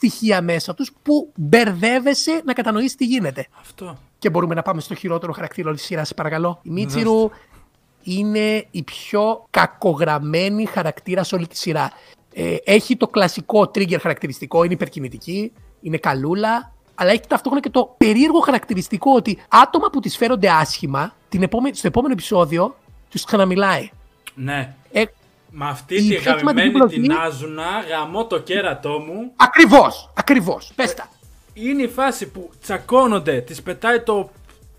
στοιχεία 0.09 0.43
μέσα 0.43 0.75
τους 0.75 0.93
που 1.03 1.33
μπερδεύεσαι 1.37 2.43
να 2.45 2.53
κατανοήσεις 2.53 2.95
τι 2.95 3.05
γίνεται. 3.05 3.47
Αυτό. 3.61 3.99
Και 4.19 4.31
μπορούμε 4.31 4.55
να 4.55 4.63
πάμε 4.63 4.81
στο 4.81 4.95
χειρότερο 4.95 5.33
χαρακτήρα 5.33 5.69
όλης 5.69 5.81
της 5.81 5.89
σειράς, 5.89 6.15
παρακαλώ. 6.15 6.61
Η 6.63 6.71
Μίτσιρου 6.71 7.31
είναι 8.03 8.67
η 8.71 8.83
πιο 8.83 9.47
κακογραμμένη 9.51 10.65
χαρακτήρα 10.65 11.23
σε 11.23 11.35
όλη 11.35 11.47
τη 11.47 11.57
σειρά. 11.57 11.93
Ε, 12.35 12.57
έχει 12.65 12.97
το 12.97 13.09
κλασικό 13.09 13.61
trigger 13.61 13.99
χαρακτηριστικό, 14.01 14.65
είναι 14.65 14.73
υπερκινητική, 14.73 15.53
είναι 15.81 15.97
καλούλα, 15.97 16.73
αλλά 16.95 17.11
έχει 17.11 17.27
ταυτόχρονα 17.29 17.61
και 17.61 17.71
το 17.71 17.95
περίεργο 17.99 18.41
χαρακτηριστικό 18.41 19.13
ότι 19.15 19.39
άτομα 19.49 19.91
που 19.91 20.01
της 20.01 20.17
φέρονται 20.17 20.51
άσχημα, 20.51 21.15
την 21.29 21.43
επόμενη, 21.43 21.77
στο 21.77 21.87
επόμενο 21.87 22.13
επεισόδιο 22.13 22.77
τους 23.11 23.25
ξαναμιλάει. 23.25 23.91
Ναι. 24.35 24.75
Ε, 24.93 25.05
με 25.57 25.69
αυτή 25.69 26.09
τη 26.09 26.15
γαμημένη 26.15 26.79
την 26.81 27.13
Άζουνα, 27.13 27.85
γαμώ 27.89 28.27
το 28.27 28.39
κέρατό 28.39 28.99
μου. 28.99 29.33
Ακριβώς, 29.37 30.11
ακριβώς. 30.17 30.73
Πες 30.75 30.95
τα. 30.95 31.09
Είναι 31.55 31.83
η 31.83 31.89
φάση 31.89 32.29
που 32.29 32.51
τσακώνονται, 32.63 33.41
της 33.41 33.63
πετάει 33.63 34.01
το. 34.01 34.31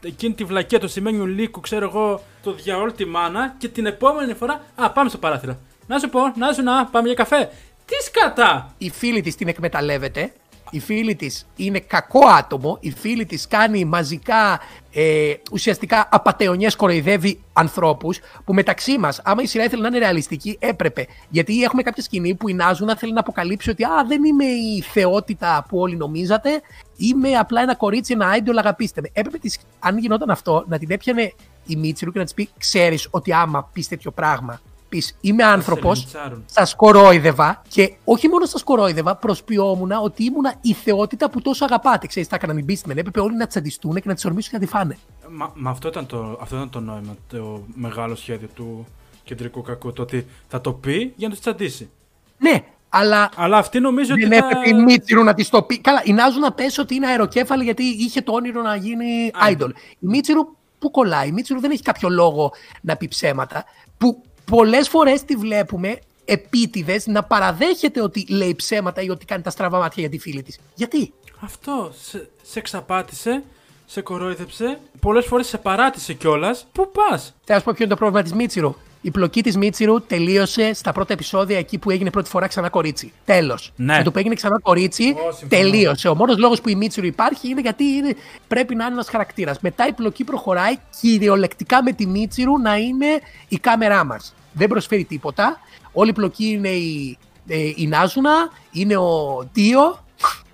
Εκείνη 0.03 0.33
τη 0.33 0.43
βλακία, 0.43 0.79
το 0.79 0.87
σημαίνιο 0.87 1.25
λύκου, 1.25 1.59
ξέρω 1.59 1.85
εγώ, 1.85 2.23
το 2.43 2.53
διαόλ 2.53 2.93
τη 2.93 3.05
μάνα 3.05 3.55
και 3.57 3.67
την 3.67 3.85
επόμενη 3.85 4.33
φορά. 4.33 4.61
Α, 4.75 4.91
πάμε 4.91 5.09
στο 5.09 5.17
παράθυρο. 5.17 5.57
Να 5.87 5.99
σου 5.99 6.09
πω, 6.09 6.19
να 6.35 6.53
σου 6.53 6.63
να, 6.63 6.85
πάμε 6.85 7.07
για 7.07 7.15
καφέ. 7.15 7.49
Τι 7.85 7.95
σκατά! 8.03 8.73
Η 8.77 8.89
φίλη 8.89 9.21
της 9.21 9.35
την 9.35 9.47
εκμεταλλεύεται 9.47 10.33
η 10.69 10.79
φίλη 10.79 11.15
της 11.15 11.45
είναι 11.55 11.79
κακό 11.79 12.27
άτομο, 12.27 12.77
η 12.79 12.91
φίλη 12.91 13.25
της 13.25 13.47
κάνει 13.47 13.85
μαζικά 13.85 14.59
ε, 14.91 15.33
ουσιαστικά 15.51 16.07
απαταιωνιές, 16.11 16.75
κοροϊδεύει 16.75 17.39
ανθρώπους. 17.53 18.19
Που 18.45 18.53
μεταξύ 18.53 18.97
μας, 18.97 19.21
άμα 19.23 19.41
η 19.41 19.45
σειρά 19.45 19.63
ήθελε 19.63 19.81
να 19.81 19.87
είναι 19.87 19.97
ρεαλιστική, 19.97 20.57
έπρεπε. 20.59 21.07
Γιατί 21.29 21.63
έχουμε 21.63 21.81
κάποια 21.81 22.03
σκηνή 22.03 22.35
που 22.35 22.49
η 22.49 22.53
Νάζουνα 22.53 22.95
θέλει 22.95 23.13
να 23.13 23.19
αποκαλύψει 23.19 23.69
ότι 23.69 23.83
Α, 23.83 24.05
δεν 24.07 24.23
είμαι 24.23 24.45
η 24.45 24.81
θεότητα 24.81 25.65
που 25.69 25.79
όλοι 25.79 25.95
νομίζατε. 25.95 26.61
Είμαι 26.97 27.33
απλά 27.33 27.61
ένα 27.61 27.75
κορίτσι, 27.75 28.13
ένα 28.13 28.37
idol, 28.37 28.55
αγαπήστε 28.57 29.01
με. 29.01 29.09
Έπρεπε, 29.13 29.37
της, 29.37 29.59
αν 29.79 29.97
γινόταν 29.97 30.29
αυτό, 30.29 30.65
να 30.67 30.77
την 30.77 30.91
έπιανε 30.91 31.33
η 31.65 31.75
Μίτσιρου 31.75 32.11
και 32.11 32.17
να 32.19 32.23
της 32.23 32.33
πει: 32.33 32.49
Ξέρεις 32.57 33.07
ότι 33.11 33.33
άμα 33.33 33.69
πεις 33.73 33.87
τέτοιο 33.87 34.11
πράγμα, 34.11 34.61
πει 34.95 35.03
Είμαι 35.21 35.43
άνθρωπος, 35.43 36.07
σα 36.45 36.75
κορόιδευα 36.75 37.61
και 37.67 37.93
όχι 38.03 38.27
μόνο 38.27 38.45
σα 38.45 38.59
κορόιδευα, 38.59 39.15
προσποιόμουν 39.15 39.91
ότι 39.91 40.23
ήμουν 40.23 40.45
η 40.61 40.73
θεότητα 40.73 41.29
που 41.29 41.41
τόσο 41.41 41.65
αγαπάτε. 41.65 42.07
Ξέρεις, 42.07 42.29
τα 42.29 42.35
έκαναν 42.35 42.57
οι 42.57 42.65
Beastmen. 42.67 42.97
Έπρεπε 42.97 43.19
όλοι 43.19 43.35
να 43.35 43.47
τσαντιστούν 43.47 43.93
και 43.93 44.01
να 44.05 44.13
τις 44.13 44.25
ορμήσουν 44.25 44.51
και 44.51 44.57
να 44.57 44.63
τη 44.65 44.69
φάνε. 44.69 44.97
Μα, 45.29 45.51
μα 45.55 45.69
αυτό, 45.69 45.87
ήταν 45.87 46.05
το, 46.05 46.37
αυτό 46.41 46.55
ήταν 46.55 46.69
το 46.69 46.79
νόημα, 46.79 47.15
το 47.27 47.63
μεγάλο 47.73 48.15
σχέδιο 48.15 48.47
του 48.53 48.85
κεντρικού 49.23 49.61
κακού. 49.61 49.93
Το 49.93 50.01
ότι 50.01 50.25
θα 50.47 50.61
το 50.61 50.73
πει 50.73 51.13
για 51.15 51.27
να 51.27 51.33
τους 51.33 51.43
τσαντίσει. 51.43 51.89
Ναι, 52.37 52.63
αλλά. 52.89 53.29
Αλλά 53.35 53.57
αυτή 53.57 53.79
νομίζω 53.79 54.13
ότι. 54.13 54.25
Δεν 54.25 54.31
έπρεπε 54.31 54.69
η 54.69 54.73
Μίτσιρου 54.73 55.23
να 55.23 55.33
της 55.33 55.49
το 55.49 55.61
πει. 55.61 55.79
Καλά, 55.79 56.01
η 56.03 56.13
Νάζου 56.13 56.39
να 56.39 56.51
πέσει 56.51 56.81
ότι 56.81 56.95
είναι 56.95 57.07
αεροκέφαλη 57.07 57.63
γιατί 57.63 57.83
είχε 57.83 58.21
το 58.21 58.31
όνειρο 58.33 58.61
να 58.61 58.75
γίνει 58.75 59.31
idol. 59.49 59.69
Η 59.99 60.07
Μίτσιρου 60.07 60.41
που 60.79 60.91
κολλάει. 60.91 61.27
Η 61.27 61.31
Μίτσιρου 61.31 61.59
δεν 61.59 61.71
έχει 61.71 61.81
κάποιο 61.81 62.09
λόγο 62.09 62.51
να 62.81 62.95
πει 62.95 63.07
ψέματα. 63.07 63.65
Που 63.97 64.23
πολλές 64.45 64.89
φορές 64.89 65.23
τη 65.23 65.35
βλέπουμε 65.35 65.99
επίτηδες 66.25 67.07
να 67.07 67.23
παραδέχεται 67.23 68.01
ότι 68.01 68.25
λέει 68.29 68.55
ψέματα 68.55 69.01
ή 69.01 69.09
ότι 69.09 69.25
κάνει 69.25 69.43
τα 69.43 69.49
στραβά 69.49 69.79
μάτια 69.79 70.01
για 70.01 70.09
τη 70.09 70.19
φίλη 70.19 70.43
της. 70.43 70.59
Γιατί; 70.75 71.13
Αυτό. 71.39 71.91
Σε, 72.01 72.29
σε 72.41 72.59
εξαπάτησε, 72.59 73.43
σε 73.85 74.01
κορόιδεψε, 74.01 74.79
πολλές 74.99 75.25
φορές 75.25 75.47
σε 75.47 75.57
παράτησε 75.57 76.13
κιόλας. 76.13 76.67
Πού 76.71 76.91
πας; 76.91 77.35
Θα 77.43 77.57
σου 77.57 77.63
πω 77.63 77.71
ποιο 77.75 77.85
είναι 77.85 77.93
το 77.93 77.99
πρόβλημα 77.99 78.23
της 78.23 78.33
Μίτσιρο. 78.33 78.75
Η 79.05 79.11
πλοκή 79.11 79.43
της 79.43 79.57
Μίτσιρου 79.57 80.01
τελείωσε 80.01 80.73
στα 80.73 80.91
πρώτα 80.91 81.13
επεισόδια 81.13 81.57
εκεί 81.57 81.77
που 81.77 81.91
έγινε 81.91 82.09
πρώτη 82.09 82.29
φορά 82.29 82.47
ξανά 82.47 82.69
κορίτσι. 82.69 83.11
Τέλος. 83.25 83.71
Ναι. 83.75 83.97
Με 83.97 84.03
το 84.03 84.11
που 84.11 84.19
έγινε 84.19 84.35
ξανά 84.35 84.59
κορίτσι, 84.59 85.15
τελείωσε. 85.47 86.07
Ο 86.07 86.15
μόνος 86.15 86.37
λόγος 86.37 86.61
που 86.61 86.69
η 86.69 86.75
Μίτσιρου 86.75 87.05
υπάρχει 87.05 87.49
είναι 87.49 87.61
γιατί 87.61 87.83
είναι, 87.83 88.15
πρέπει 88.47 88.75
να 88.75 88.83
είναι 88.85 88.93
ένας 88.93 89.09
χαρακτήρας. 89.09 89.59
Μετά 89.59 89.87
η 89.87 89.93
πλοκή 89.93 90.23
προχωράει 90.23 90.77
κυριολεκτικά 90.99 91.83
με 91.83 91.91
τη 91.91 92.07
Μίτσιρου 92.07 92.57
να 92.57 92.75
είναι 92.75 93.07
η 93.47 93.57
κάμερά 93.57 94.03
μας. 94.03 94.33
Δεν 94.53 94.67
προσφέρει 94.67 95.03
τίποτα. 95.03 95.59
Όλη 95.93 96.09
η 96.09 96.13
πλοκή 96.13 96.45
είναι 96.45 96.69
η, 96.69 97.17
ε, 97.47 97.71
η 97.75 97.87
Νάζουνα, 97.87 98.49
είναι 98.71 98.97
ο 98.97 99.43
Τίο, 99.53 100.03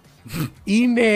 είναι 0.64 1.08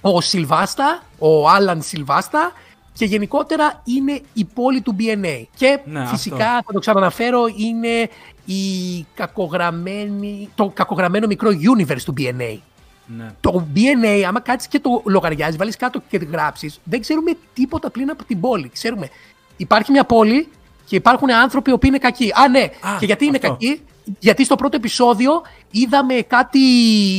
ο 0.00 0.20
Σιλβάστα, 0.20 1.02
ο 1.18 1.48
Άλαν 1.48 1.82
Σιλβάστα 1.82 2.52
και 3.00 3.06
γενικότερα 3.06 3.82
είναι 3.84 4.20
η 4.32 4.44
πόλη 4.44 4.80
του 4.80 4.96
BNA. 4.98 5.42
Και 5.56 5.80
ναι, 5.84 6.06
φυσικά 6.06 6.62
θα 6.66 6.72
το 6.72 6.78
ξαναναφέρω 6.78 7.44
είναι 7.56 8.08
η 8.44 9.06
κακογραμμένη, 9.14 10.48
το 10.54 10.70
κακογραμμένο 10.74 11.26
μικρό 11.26 11.50
universe 11.50 12.02
του 12.04 12.14
BNA. 12.18 12.58
Ναι. 13.06 13.26
Το 13.40 13.66
BNA, 13.74 14.22
άμα 14.26 14.40
κάτσεις 14.40 14.68
και 14.68 14.80
το 14.80 15.02
λογαριάζεις, 15.04 15.56
βάλεις 15.56 15.76
κάτω 15.76 16.02
και 16.08 16.16
γράψεις, 16.16 16.80
δεν 16.84 17.00
ξέρουμε 17.00 17.32
τίποτα 17.54 17.90
πλήν 17.90 18.10
από 18.10 18.24
την 18.24 18.40
πόλη. 18.40 18.68
Ξέρουμε, 18.72 19.08
υπάρχει 19.56 19.90
μια 19.90 20.04
πόλη 20.04 20.48
και 20.84 20.96
υπάρχουν 20.96 21.32
άνθρωποι 21.32 21.78
που 21.78 21.86
είναι 21.86 21.98
κακοί. 21.98 22.32
Α, 22.32 22.48
ναι, 22.48 22.66
και 22.98 23.06
γιατί 23.06 23.24
είναι 23.24 23.38
κακοί, 23.38 23.80
γιατί 24.18 24.44
στο 24.44 24.56
πρώτο 24.56 24.76
επεισόδιο 24.76 25.42
είδαμε 25.70 26.14
κάτι 26.14 26.60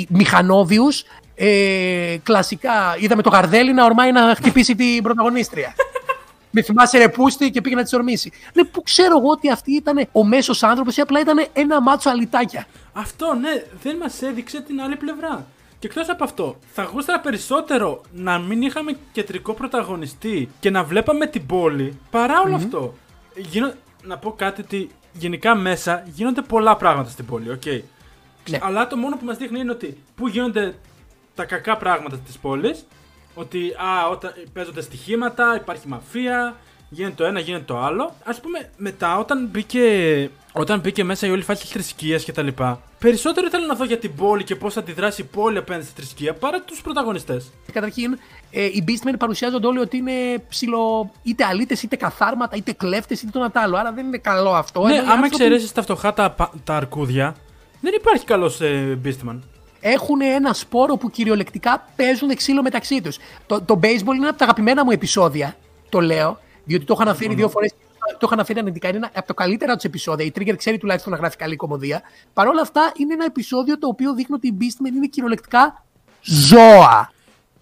μηχανόβιους 0.09 1.03
ε, 1.43 2.17
κλασικά 2.23 2.95
είδαμε 2.99 3.21
το 3.21 3.29
Γαρδέλη 3.29 3.73
να 3.73 3.85
ορμάει 3.85 4.11
να 4.11 4.35
χτυπήσει 4.35 4.75
την 4.75 5.03
πρωταγωνίστρια. 5.03 5.73
Με 6.53 6.61
θυμάσαι 6.61 6.97
ρε 6.97 7.09
πούστη 7.09 7.51
και 7.51 7.61
πήγε 7.61 7.75
να 7.75 7.83
της 7.83 7.93
ορμήσει. 7.93 8.31
Ναι, 8.53 8.63
που 8.63 8.81
ξέρω 8.81 9.17
εγώ 9.17 9.29
ότι 9.29 9.51
αυτή 9.51 9.71
ήταν 9.71 10.07
ο 10.11 10.23
μέσος 10.23 10.63
άνθρωπος 10.63 10.97
ή 10.97 11.01
απλά 11.01 11.19
ήταν 11.19 11.45
ένα 11.53 11.81
μάτσο 11.81 12.09
αλυτάκια. 12.09 12.67
Αυτό 12.93 13.33
ναι, 13.33 13.63
δεν 13.81 13.97
μας 13.97 14.21
έδειξε 14.21 14.61
την 14.61 14.81
άλλη 14.81 14.95
πλευρά. 14.95 15.45
Και 15.79 15.87
εκτός 15.87 16.09
από 16.09 16.23
αυτό, 16.23 16.57
θα 16.73 16.83
γούσταρα 16.83 17.19
περισσότερο 17.19 18.01
να 18.13 18.39
μην 18.39 18.61
είχαμε 18.61 18.97
κεντρικό 19.11 19.53
πρωταγωνιστή 19.53 20.49
και 20.59 20.69
να 20.69 20.83
βλέπαμε 20.83 21.25
την 21.25 21.45
πόλη 21.45 21.99
παρά 22.11 22.41
αυτό. 22.53 22.93
Γίνω... 23.35 23.73
Να 24.03 24.17
πω 24.17 24.31
κάτι 24.31 24.61
ότι 24.61 24.89
γενικά 25.13 25.55
μέσα 25.55 26.03
γίνονται 26.07 26.41
πολλά 26.41 26.75
πράγματα 26.75 27.09
στην 27.09 27.25
πόλη, 27.25 27.51
OK. 27.51 27.61
Okay. 27.65 27.81
Ναι. 28.49 28.59
Αλλά 28.61 28.87
το 28.87 28.97
μόνο 28.97 29.17
που 29.17 29.25
μας 29.25 29.37
δείχνει 29.37 29.59
είναι 29.59 29.71
ότι 29.71 29.97
πού 30.15 30.27
γίνονται 30.27 30.75
τα 31.35 31.45
κακά 31.45 31.77
πράγματα 31.77 32.17
της 32.17 32.37
πόλης 32.37 32.85
Ότι 33.35 33.59
α, 33.69 34.07
όταν 34.11 34.33
παίζονται 34.53 34.81
στοιχήματα, 34.81 35.55
υπάρχει 35.55 35.87
μαφία, 35.87 36.55
γίνεται 36.89 37.15
το 37.15 37.23
ένα, 37.25 37.39
γίνεται 37.39 37.63
το 37.63 37.77
άλλο. 37.77 38.03
Α 38.03 38.35
πούμε, 38.41 38.69
μετά 38.77 39.17
όταν 39.17 39.47
μπήκε, 39.51 40.29
όταν 40.51 40.79
μπήκε 40.79 41.03
μέσα 41.03 41.27
η 41.27 41.29
όλη 41.31 41.41
φάση 41.43 41.61
της 41.61 41.69
θρησκείας 41.69 42.25
κτλ. 42.25 42.47
Περισσότερο 42.99 43.45
ήθελα 43.47 43.65
να 43.65 43.75
δω 43.75 43.83
για 43.85 43.97
την 43.97 44.15
πόλη 44.15 44.43
και 44.43 44.55
πώς 44.55 44.73
θα 44.73 44.79
αντιδράσει 44.79 45.21
η 45.21 45.23
πόλη 45.23 45.57
απέναντι 45.57 45.85
στη 45.85 45.93
θρησκεία 45.95 46.33
παρά 46.33 46.61
τους 46.61 46.81
πρωταγωνιστές. 46.81 47.51
Καταρχήν, 47.71 48.17
ε, 48.51 48.65
οι 48.65 48.83
Beastmen 48.87 49.13
παρουσιάζονται 49.19 49.67
όλοι 49.67 49.79
ότι 49.79 49.97
είναι 49.97 50.43
ψιλο 50.49 51.11
είτε 51.23 51.45
αλήτες, 51.45 51.83
είτε 51.83 51.95
καθάρματα, 51.95 52.55
είτε 52.55 52.71
κλέφτες, 52.71 53.21
είτε 53.21 53.31
το 53.31 53.39
ένα 53.39 53.63
άλλο. 53.63 53.77
Άρα 53.77 53.91
δεν 53.91 54.05
είναι 54.05 54.17
καλό 54.17 54.51
αυτό. 54.51 54.81
Ναι, 54.81 54.93
Ενώ 54.93 54.95
οι 54.95 54.99
άμα 54.99 55.11
άνθρωποι 55.11 55.35
εξαιρέσεις 55.35 55.71
τα 55.71 55.81
φτωχά 55.81 56.13
τα, 56.13 56.31
πα- 56.31 56.51
τα 56.63 56.75
αρκούδια, 56.75 57.35
δεν 57.81 57.93
υπάρχει 57.95 58.25
καλός 58.25 58.61
ε, 58.61 58.99
Beastman. 59.05 59.39
Έχουν 59.81 60.21
ένα 60.21 60.53
σπόρο 60.53 60.97
που 60.97 61.09
κυριολεκτικά 61.09 61.87
παίζουν 61.95 62.35
ξύλο 62.35 62.61
μεταξύ 62.61 63.01
τους. 63.01 63.17
Το, 63.45 63.61
το 63.61 63.79
baseball 63.83 64.15
είναι 64.15 64.27
από 64.27 64.37
τα 64.37 64.43
αγαπημένα 64.43 64.83
μου 64.83 64.91
επεισόδια. 64.91 65.55
Το 65.89 66.01
λέω, 66.01 66.39
διότι 66.63 66.85
το 66.85 66.93
έχω 66.93 67.01
αναφέρει 67.01 67.35
δύο 67.35 67.49
φορές. 67.49 67.73
Το 68.11 68.17
έχω 68.21 68.33
αναφέρει 68.33 68.59
ανεδικά. 68.59 68.87
Είναι 68.87 68.97
ένα 68.97 69.11
από 69.13 69.27
το 69.27 69.33
καλύτερα 69.33 69.75
τους 69.75 69.83
επεισόδια. 69.83 70.25
Η 70.25 70.31
Trigger 70.35 70.53
ξέρει 70.57 70.77
τουλάχιστον 70.77 71.11
να 71.11 71.17
γράφει 71.17 71.37
καλή 71.37 71.55
κομμωδία. 71.55 72.01
Παρ' 72.33 72.47
όλα 72.47 72.61
αυτά, 72.61 72.91
είναι 72.97 73.13
ένα 73.13 73.25
επεισόδιο 73.25 73.77
το 73.79 73.87
οποίο 73.87 74.13
δείχνει 74.13 74.35
ότι 74.35 74.47
οι 74.47 74.57
Beastmen 74.59 74.95
είναι 74.95 75.07
κυριολεκτικά 75.07 75.85
ζώα. 76.21 77.11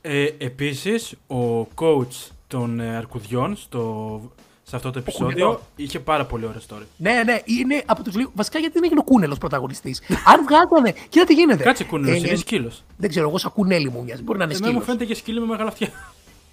Ε, 0.02 0.26
Επίσης, 0.38 1.16
ο 1.28 1.62
coach 1.62 2.30
των 2.48 2.80
ε, 2.80 2.96
αρκουδιών 2.96 3.56
στο, 3.56 4.22
σε 4.70 4.76
αυτό 4.76 4.92
το 4.92 5.00
επεισόδιο 5.00 5.28
κουνελό. 5.28 5.62
είχε 5.76 6.00
πάρα 6.00 6.26
πολύ 6.26 6.46
ωραίο 6.46 6.62
story. 6.70 6.84
Ναι, 6.98 7.22
ναι, 7.26 7.42
είναι 7.46 7.84
από 7.86 8.04
τους 8.04 8.16
λίγου. 8.16 8.32
Βασικά 8.36 8.60
γιατί 8.60 8.74
δεν 8.74 8.84
έγινε 8.84 9.00
ο 9.00 9.04
Κούνελος 9.04 9.38
πρωταγωνιστής. 9.38 10.02
Αν 10.34 10.46
βγάζανε. 10.48 10.94
Κοίτα 11.10 11.26
τι 11.26 11.34
γίνεται. 11.34 11.64
Κάτσε 11.64 11.84
κούνελος, 11.84 12.24
Ε, 12.24 12.28
είναι 12.28 12.36
σκύλος. 12.38 12.84
Δεν 12.98 13.10
ξέρω, 13.10 13.28
εγώ 13.28 13.38
σαν 13.38 13.52
κουνέλι 13.52 13.90
μου 13.90 14.04
μοιάζει. 14.04 14.22
Μπορεί 14.24 14.38
να 14.38 14.44
είναι 14.44 14.54
Εμένα 14.54 14.72
μου 14.74 14.80
σκύλος. 14.80 14.98
φαίνεται 14.98 15.14
και 15.14 15.20
σκύλο 15.20 15.42
με 15.42 15.48
μεγάλα 15.48 15.70
αυτιά. 15.70 15.90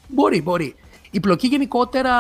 Μπορεί, 0.09 0.42
μπορεί. 0.42 0.74
Η 1.11 1.20
πλοκή 1.20 1.46
γενικότερα, 1.46 2.12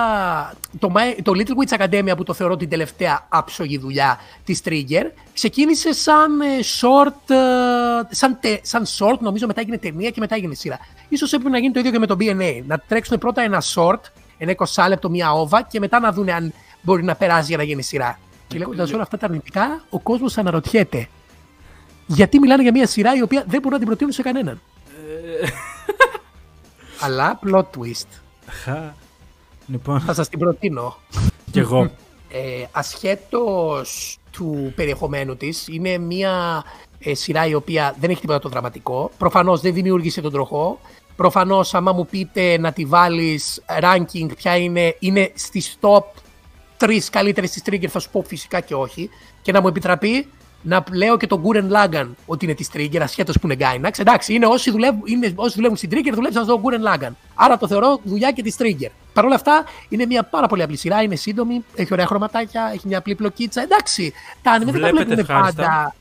το, 0.78 0.92
My- 0.96 1.18
το 1.22 1.32
Little 1.34 1.76
Witch 1.78 1.78
Academia 1.84 2.16
που 2.16 2.22
το 2.22 2.32
θεωρώ 2.32 2.56
την 2.56 2.68
τελευταία 2.68 3.26
άψογη 3.28 3.78
δουλειά 3.78 4.18
της 4.44 4.60
Trigger, 4.64 5.04
ξεκίνησε 5.34 5.92
σαν 5.92 6.40
ε, 6.40 6.44
short, 6.80 7.30
ε, 7.34 8.14
σαν, 8.14 8.38
τε- 8.40 8.64
σαν 8.66 8.84
short 8.98 9.18
νομίζω 9.18 9.46
μετά 9.46 9.60
έγινε 9.60 9.78
ταινία 9.78 10.10
και 10.10 10.20
μετά 10.20 10.34
έγινε 10.34 10.54
σειρά. 10.54 10.78
Ίσως 11.08 11.32
έπρεπε 11.32 11.50
να 11.50 11.58
γίνει 11.58 11.72
το 11.72 11.78
ίδιο 11.78 11.90
και 11.92 11.98
με 11.98 12.06
το 12.06 12.16
BNA, 12.20 12.62
να 12.66 12.78
τρέξουν 12.78 13.18
πρώτα 13.18 13.42
ένα 13.42 13.62
short, 13.74 14.00
ένα 14.38 14.54
20 14.56 14.86
λεπτό, 14.88 15.10
μία 15.10 15.32
όβα 15.32 15.62
και 15.62 15.78
μετά 15.78 16.00
να 16.00 16.12
δουν 16.12 16.28
αν 16.30 16.52
μπορεί 16.82 17.04
να 17.04 17.14
περάσει 17.14 17.46
για 17.46 17.56
να 17.56 17.62
γίνει 17.62 17.82
σειρά. 17.82 18.18
Και 18.46 18.58
λέγοντα 18.58 18.88
όλα 18.92 19.02
αυτά 19.02 19.16
τα 19.16 19.26
αρνητικά, 19.26 19.84
ο 19.90 20.00
κόσμος 20.00 20.38
αναρωτιέται 20.38 21.08
γιατί 22.06 22.38
μιλάνε 22.38 22.62
για 22.62 22.72
μια 22.72 22.86
σειρά 22.86 23.14
η 23.14 23.22
οποία 23.22 23.44
δεν 23.46 23.60
μπορούν 23.60 23.70
να 23.72 23.78
την 23.78 23.86
προτείνουν 23.86 24.12
σε 24.12 24.22
κανέναν. 24.22 24.60
Αλλά 27.00 27.38
plot 27.46 27.64
twist. 27.78 28.06
Χα. 28.46 28.94
Λοιπόν, 29.66 30.00
Θα 30.00 30.14
σας 30.14 30.28
την 30.28 30.38
προτείνω. 30.38 30.96
κι 31.50 31.58
εγώ. 31.58 31.90
Ε, 32.28 32.64
ασχέτως 32.72 34.18
του 34.30 34.72
περιεχομένου 34.76 35.36
της, 35.36 35.68
είναι 35.68 35.98
μια 35.98 36.64
ε, 36.98 37.14
σειρά 37.14 37.46
η 37.46 37.54
οποία 37.54 37.94
δεν 38.00 38.10
έχει 38.10 38.20
τίποτα 38.20 38.38
το 38.38 38.48
δραματικό. 38.48 39.10
Προφανώς 39.18 39.60
δεν 39.60 39.72
δημιούργησε 39.74 40.20
τον 40.20 40.32
τροχό. 40.32 40.80
Προφανώς 41.16 41.74
άμα 41.74 41.92
μου 41.92 42.06
πείτε 42.06 42.58
να 42.58 42.72
τη 42.72 42.84
βάλεις 42.84 43.62
ranking 43.80 44.36
ποια 44.36 44.56
είναι, 44.56 44.96
είναι 44.98 45.32
στις 45.34 45.78
top 45.80 46.02
3 46.78 46.98
καλύτερες 47.10 47.50
της 47.50 47.62
Trigger 47.66 47.86
θα 47.86 47.98
σου 47.98 48.10
πω 48.10 48.24
φυσικά 48.26 48.60
και 48.60 48.74
όχι. 48.74 49.10
Και 49.42 49.52
να 49.52 49.60
μου 49.60 49.68
επιτραπεί 49.68 50.28
να 50.62 50.84
λέω 50.92 51.16
και 51.16 51.26
τον 51.26 51.42
Gurren 51.44 51.68
Lagann 51.70 52.08
ότι 52.26 52.44
είναι 52.44 52.54
της 52.54 52.68
Trigger, 52.74 52.98
ασχέτως 53.00 53.38
που 53.38 53.50
είναι 53.50 53.56
Gainax. 53.58 53.98
Εντάξει, 53.98 54.34
είναι 54.34 54.46
όσοι 54.46 54.70
δουλεύουν, 54.70 55.02
είναι 55.04 55.32
όσοι 55.34 55.54
δουλεύουν 55.54 55.76
στην 55.76 55.90
Trigger, 55.92 56.12
δουλέψαν 56.14 56.44
στον 56.44 56.60
Gurren 56.62 56.94
Lagann. 56.94 57.12
Άρα 57.34 57.58
το 57.58 57.66
θεωρώ 57.68 58.00
δουλειά 58.04 58.30
και 58.32 58.42
της 58.42 58.56
Trigger. 58.58 58.90
Παρ' 59.12 59.24
όλα 59.24 59.34
αυτά 59.34 59.64
είναι 59.88 60.06
μια 60.06 60.22
πάρα 60.22 60.46
πολύ 60.46 60.62
απλή 60.62 60.76
σειρά, 60.76 61.02
είναι 61.02 61.16
σύντομη, 61.16 61.64
έχει 61.74 61.92
ωραία 61.92 62.06
χρωματάκια, 62.06 62.70
έχει 62.74 62.86
μια 62.86 62.98
απλή 62.98 63.14
πλοκίτσα. 63.14 63.62
Εντάξει, 63.62 64.12
τα 64.42 64.56
anime 64.56 64.58
δεν 64.58 64.66
τα 64.66 64.72
Βλέπετε 64.72 65.04
βλέπουμε 65.04 65.20
ευχάριστα. 65.20 65.62
πάντα. 65.62 65.94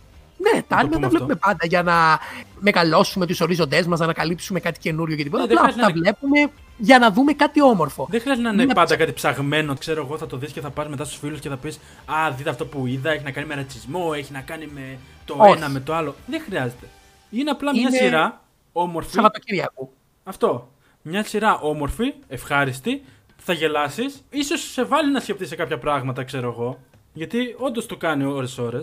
Ναι, 0.53 0.61
τα 0.61 0.75
το 0.77 0.81
anime 0.85 0.89
δεν 0.89 0.89
πούμε 0.89 0.99
τα 0.99 1.05
αυτό. 1.07 1.09
βλέπουμε 1.09 1.35
πάντα 1.35 1.65
για 1.67 1.83
να 1.83 2.19
μεγαλώσουμε 2.59 3.25
τους 3.25 3.41
ορίζοντές 3.41 3.87
μας, 3.87 3.99
να 3.99 4.05
ανακαλύψουμε 4.05 4.59
κάτι 4.59 4.79
καινούριο 4.79 5.15
και 5.15 5.23
τίποτα. 5.23 5.41
Ναι, 5.41 5.47
δεν 5.47 5.57
Απλά 5.57 5.71
χρειάζεται 5.71 5.93
τα 5.93 5.99
να- 5.99 6.13
βλέπουμε 6.19 6.51
για 6.77 6.99
να 6.99 7.11
δούμε 7.11 7.33
κάτι 7.33 7.61
όμορφο. 7.61 8.07
Δεν 8.09 8.21
χρειάζεται 8.21 8.47
να 8.47 8.53
είναι 8.53 8.63
Είναι 8.63 8.73
πάντα 8.73 8.87
ψ- 8.87 8.99
κάτι 8.99 9.11
ψαγμένο. 9.13 9.75
Ξέρω 9.77 10.01
εγώ, 10.05 10.17
θα 10.17 10.27
το 10.27 10.37
δεις 10.37 10.51
και 10.51 10.61
θα 10.61 10.69
πα 10.69 10.89
μετά 10.89 11.03
στους 11.05 11.17
φίλους 11.17 11.39
και 11.39 11.49
θα 11.49 11.57
πεις 11.57 11.79
Α, 12.05 12.31
δείτε 12.31 12.49
αυτό 12.49 12.65
που 12.65 12.85
είδα. 12.87 13.11
Έχει 13.11 13.23
να 13.23 13.31
κάνει 13.31 13.47
με 13.47 13.55
ρατσισμό, 13.55 14.11
έχει 14.15 14.31
να 14.31 14.41
κάνει 14.41 14.69
με 14.73 14.97
το 15.25 15.35
Όχι. 15.37 15.57
ένα 15.57 15.69
με 15.69 15.79
το 15.79 15.93
άλλο. 15.93 16.15
Δεν 16.27 16.41
χρειάζεται. 16.45 16.87
Είναι 17.29 17.49
απλά 17.49 17.71
μια 17.71 17.81
Είναι 17.81 17.97
σειρά 17.97 18.41
όμορφη. 18.71 19.11
Σαββατοκύριακο. 19.11 19.91
Αυτό. 20.23 20.69
Μια 21.01 21.23
σειρά 21.23 21.57
όμορφη, 21.59 22.13
ευχάριστη, 22.27 23.03
θα 23.37 23.53
γελάσεις. 23.53 24.23
σω 24.45 24.57
σε 24.57 24.83
βάλει 24.83 25.11
να 25.11 25.19
σκεφτείς 25.19 25.55
κάποια 25.55 25.77
πράγματα, 25.77 26.23
ξέρω 26.23 26.47
εγώ. 26.51 26.79
Γιατί 27.13 27.55
όντως 27.57 27.85
το 27.85 27.95
κάνει 27.97 28.23
ώρε-ώρε. 28.25 28.79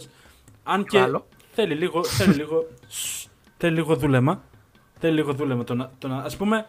Αν 0.64 0.85
και 0.85 0.98
Καλό. 0.98 1.27
Θέλει 1.53 1.75
λίγο. 1.75 2.05
Θέλει 2.05 2.35
λίγο. 2.35 2.67
σσ, 2.87 3.27
θέλει 3.57 3.75
λίγο 3.75 3.97
δούλεμα. 3.97 4.43
Θέλει 4.99 5.15
λίγο 5.15 5.33
δούλεμα 5.33 5.65
το 5.65 5.75
να. 5.75 5.91
Το 5.99 6.09
να 6.09 6.17
ας 6.17 6.37
πούμε, 6.37 6.67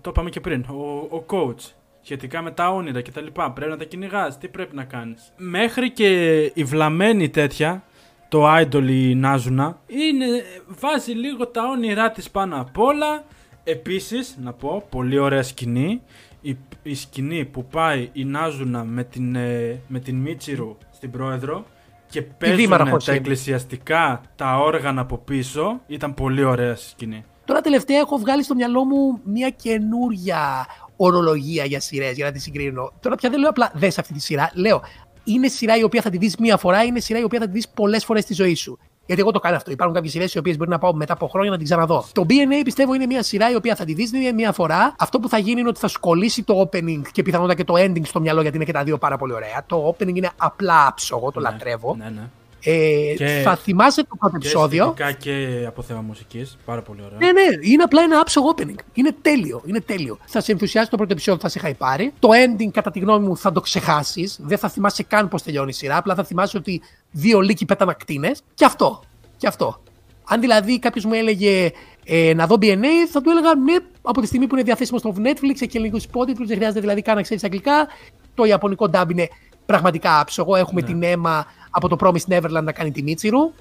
το 0.00 0.10
είπαμε 0.10 0.30
και 0.30 0.40
πριν. 0.40 0.64
Ο, 0.68 1.16
ο 1.16 1.24
coach 1.26 1.72
σχετικά 2.02 2.42
με 2.42 2.50
τα 2.50 2.70
όνειρα 2.70 3.02
κτλ. 3.02 3.26
Πρέπει 3.54 3.70
να 3.70 3.76
τα 3.76 3.84
κυνηγάς. 3.84 4.38
Τι 4.38 4.48
πρέπει 4.48 4.74
να 4.74 4.84
κάνεις. 4.84 5.32
Μέχρι 5.36 5.90
και 5.90 6.40
η 6.54 6.64
βλαμμένη 6.64 7.28
τέτοια, 7.28 7.84
το 8.28 8.56
idol 8.56 8.86
η 8.88 9.14
Νάζουνα, 9.14 9.78
είναι, 9.86 10.26
βάζει 10.66 11.12
λίγο 11.12 11.46
τα 11.46 11.62
όνειρά 11.68 12.10
της 12.10 12.30
πάνω 12.30 12.60
απ' 12.60 12.78
όλα. 12.78 13.24
Επίσης, 13.64 14.36
να 14.42 14.52
πω, 14.52 14.86
πολύ 14.90 15.18
ωραία 15.18 15.42
σκηνή. 15.42 16.02
Η, 16.40 16.56
η 16.82 16.94
σκηνή 16.94 17.44
που 17.44 17.64
πάει 17.66 18.10
η 18.12 18.24
Νάζουνα 18.24 18.84
με 18.84 19.04
την, 19.04 19.34
ε, 19.34 19.80
με 19.88 19.98
την 19.98 20.16
Μίτσιρου 20.16 20.76
στην 20.92 21.10
πρόεδρο 21.10 21.64
και 22.12 22.22
παίζουν 22.22 22.58
Δήμαρα 22.58 22.84
τα 22.84 22.90
Χωσέν. 22.90 23.14
εκκλησιαστικά 23.14 24.20
τα 24.36 24.58
όργανα 24.58 25.00
από 25.00 25.18
πίσω. 25.18 25.80
Ήταν 25.86 26.14
πολύ 26.14 26.44
ωραία 26.44 26.76
σκηνή. 26.76 27.24
Τώρα 27.44 27.60
τελευταία 27.60 27.98
έχω 27.98 28.18
βγάλει 28.18 28.42
στο 28.42 28.54
μυαλό 28.54 28.84
μου 28.84 29.20
μια 29.24 29.50
καινούρια 29.50 30.66
ορολογία 30.96 31.64
για 31.64 31.80
σειρές 31.80 32.16
για 32.16 32.24
να 32.24 32.32
τη 32.32 32.38
συγκρίνω. 32.38 32.92
Τώρα 33.00 33.16
πια 33.16 33.30
δεν 33.30 33.40
λέω 33.40 33.48
απλά 33.48 33.70
δες 33.74 33.98
αυτή 33.98 34.12
τη 34.12 34.20
σειρά. 34.20 34.50
Λέω 34.54 34.82
είναι 35.24 35.48
σειρά 35.48 35.76
η 35.76 35.82
οποία 35.82 36.02
θα 36.02 36.10
τη 36.10 36.18
δεις 36.18 36.36
μία 36.36 36.56
φορά, 36.56 36.82
είναι 36.82 37.00
σειρά 37.00 37.18
η 37.18 37.22
οποία 37.22 37.38
θα 37.38 37.46
τη 37.46 37.52
δεις 37.52 37.68
πολλές 37.68 38.04
φορές 38.04 38.22
στη 38.22 38.34
ζωή 38.34 38.54
σου. 38.54 38.78
Γιατί 39.06 39.20
εγώ 39.20 39.30
το 39.30 39.38
κάνω 39.38 39.56
αυτό. 39.56 39.70
Υπάρχουν 39.70 39.94
κάποιες 39.94 40.12
σειρές 40.12 40.34
οι 40.34 40.38
οποίες 40.38 40.56
μπορεί 40.56 40.70
να 40.70 40.78
πάω 40.78 40.94
μετά 40.94 41.12
από 41.12 41.28
χρόνια 41.28 41.50
να 41.50 41.56
την 41.56 41.64
ξαναδώ. 41.64 42.04
Το 42.12 42.26
BNA 42.28 42.64
πιστεύω 42.64 42.94
είναι 42.94 43.06
μια 43.06 43.22
σειρά 43.22 43.50
η 43.50 43.54
οποία 43.54 43.76
θα 43.76 43.84
τη 43.84 43.94
δεις 43.94 44.12
μία, 44.12 44.34
μία 44.34 44.52
φορά. 44.52 44.94
Αυτό 44.98 45.18
που 45.18 45.28
θα 45.28 45.38
γίνει 45.38 45.60
είναι 45.60 45.68
ότι 45.68 45.78
θα 45.78 45.88
σου 45.88 46.00
κολλήσει 46.00 46.42
το 46.42 46.60
opening 46.60 47.02
και 47.12 47.22
πιθανότατα 47.22 47.54
και 47.54 47.64
το 47.64 47.74
ending 47.76 48.06
στο 48.06 48.20
μυαλό 48.20 48.40
γιατί 48.40 48.56
είναι 48.56 48.64
και 48.64 48.72
τα 48.72 48.84
δύο 48.84 48.98
πάρα 48.98 49.16
πολύ 49.16 49.32
ωραία. 49.32 49.64
Το 49.66 49.88
opening 49.88 50.14
είναι 50.14 50.30
απλά 50.36 50.86
άψογο, 50.86 51.30
το 51.30 51.40
λατρεύω. 51.40 51.94
Ναι, 51.98 52.04
ναι. 52.04 52.28
Ε, 52.64 53.14
Και- 53.16 53.40
Θα 53.44 53.56
θυμάσαι 53.56 54.02
το 54.04 54.16
πρώτο 54.18 54.38
Και 54.38 54.46
επεισόδιο. 54.48 54.82
αισθητικά 54.84 55.12
και 55.12 55.64
από 55.66 55.82
θέμα 55.82 56.00
μουσικής. 56.00 56.56
Πάρα 56.64 56.82
πολύ 56.82 57.00
ωραία. 57.06 57.18
Ναι, 57.18 57.32
ναι, 57.32 57.56
είναι 57.60 57.82
απλά 57.82 58.02
ένα 58.02 58.20
άψογο 58.20 58.54
opening. 58.56 58.74
Είναι 58.92 59.14
τέλειο, 59.22 59.62
είναι 59.66 59.80
τέλειο. 59.80 60.18
Θα 60.26 60.40
σε 60.40 60.52
ενθουσιάσει 60.52 60.90
το 60.90 60.96
πρώτο 60.96 61.12
επεισόδιο, 61.12 61.40
θα 61.40 61.48
σε 61.48 61.58
είχα 61.58 61.74
πάρει. 61.74 62.12
Το 62.18 62.28
ending, 62.32 62.68
κατά 62.72 62.90
τη 62.90 62.98
γνώμη 62.98 63.26
μου, 63.26 63.36
θα 63.36 63.52
το 63.52 63.60
ξεχάσεις. 63.60 64.38
Δεν 64.42 64.58
θα 64.58 64.68
θυμάσαι 64.68 65.02
καν 65.02 65.28
πώς 65.28 65.42
τελειώνει 65.42 65.68
η 65.70 65.72
σειρά. 65.72 65.96
Απλά 65.96 66.14
θα 66.14 66.24
θυμάσαι 66.24 66.56
ότι 66.56 66.82
δύο 67.10 67.40
λύκοι 67.40 67.64
πέταν 67.64 67.88
ακτίνες. 67.88 68.42
Και 68.54 68.64
αυτό. 68.64 69.02
Και 69.36 69.46
αυτό. 69.46 69.82
Αν 70.24 70.40
δηλαδή 70.40 70.78
κάποιος 70.78 71.04
μου 71.04 71.12
έλεγε 71.12 71.70
ε, 72.04 72.32
να 72.34 72.46
δω 72.46 72.56
BNA, 72.60 72.86
θα 73.10 73.20
του 73.20 73.30
έλεγα 73.30 73.54
ναι, 73.54 73.74
από 74.02 74.20
τη 74.20 74.26
στιγμή 74.26 74.46
που 74.46 74.54
είναι 74.54 74.64
διαθέσιμο 74.64 74.98
στο 74.98 75.14
Netflix, 75.16 75.54
έχει 75.54 75.66
και 75.66 75.78
λίγους 75.78 76.04
υπότιτλου, 76.04 76.46
δεν 76.46 76.56
χρειάζεται 76.56 76.80
δηλαδή 76.80 77.02
καν 77.02 77.16
να 77.16 77.22
ξέρεις 77.22 77.44
αγγλικά. 77.44 77.86
Το 78.34 78.44
ιαπωνικό 78.44 78.88
dub 78.92 79.04
είναι 79.10 79.28
πραγματικά 79.66 80.20
άψογο. 80.20 80.56
Έχουμε 80.56 80.80
Ναι. 80.80 80.86
την 80.86 81.02
αίμα 81.02 81.46
από 81.72 81.88
το 81.88 81.96
Promised 82.00 82.32
Neverland 82.32 82.62
να 82.62 82.72
κάνει 82.72 82.90
τη 82.90 83.02
Μίτσιρου. 83.02 83.52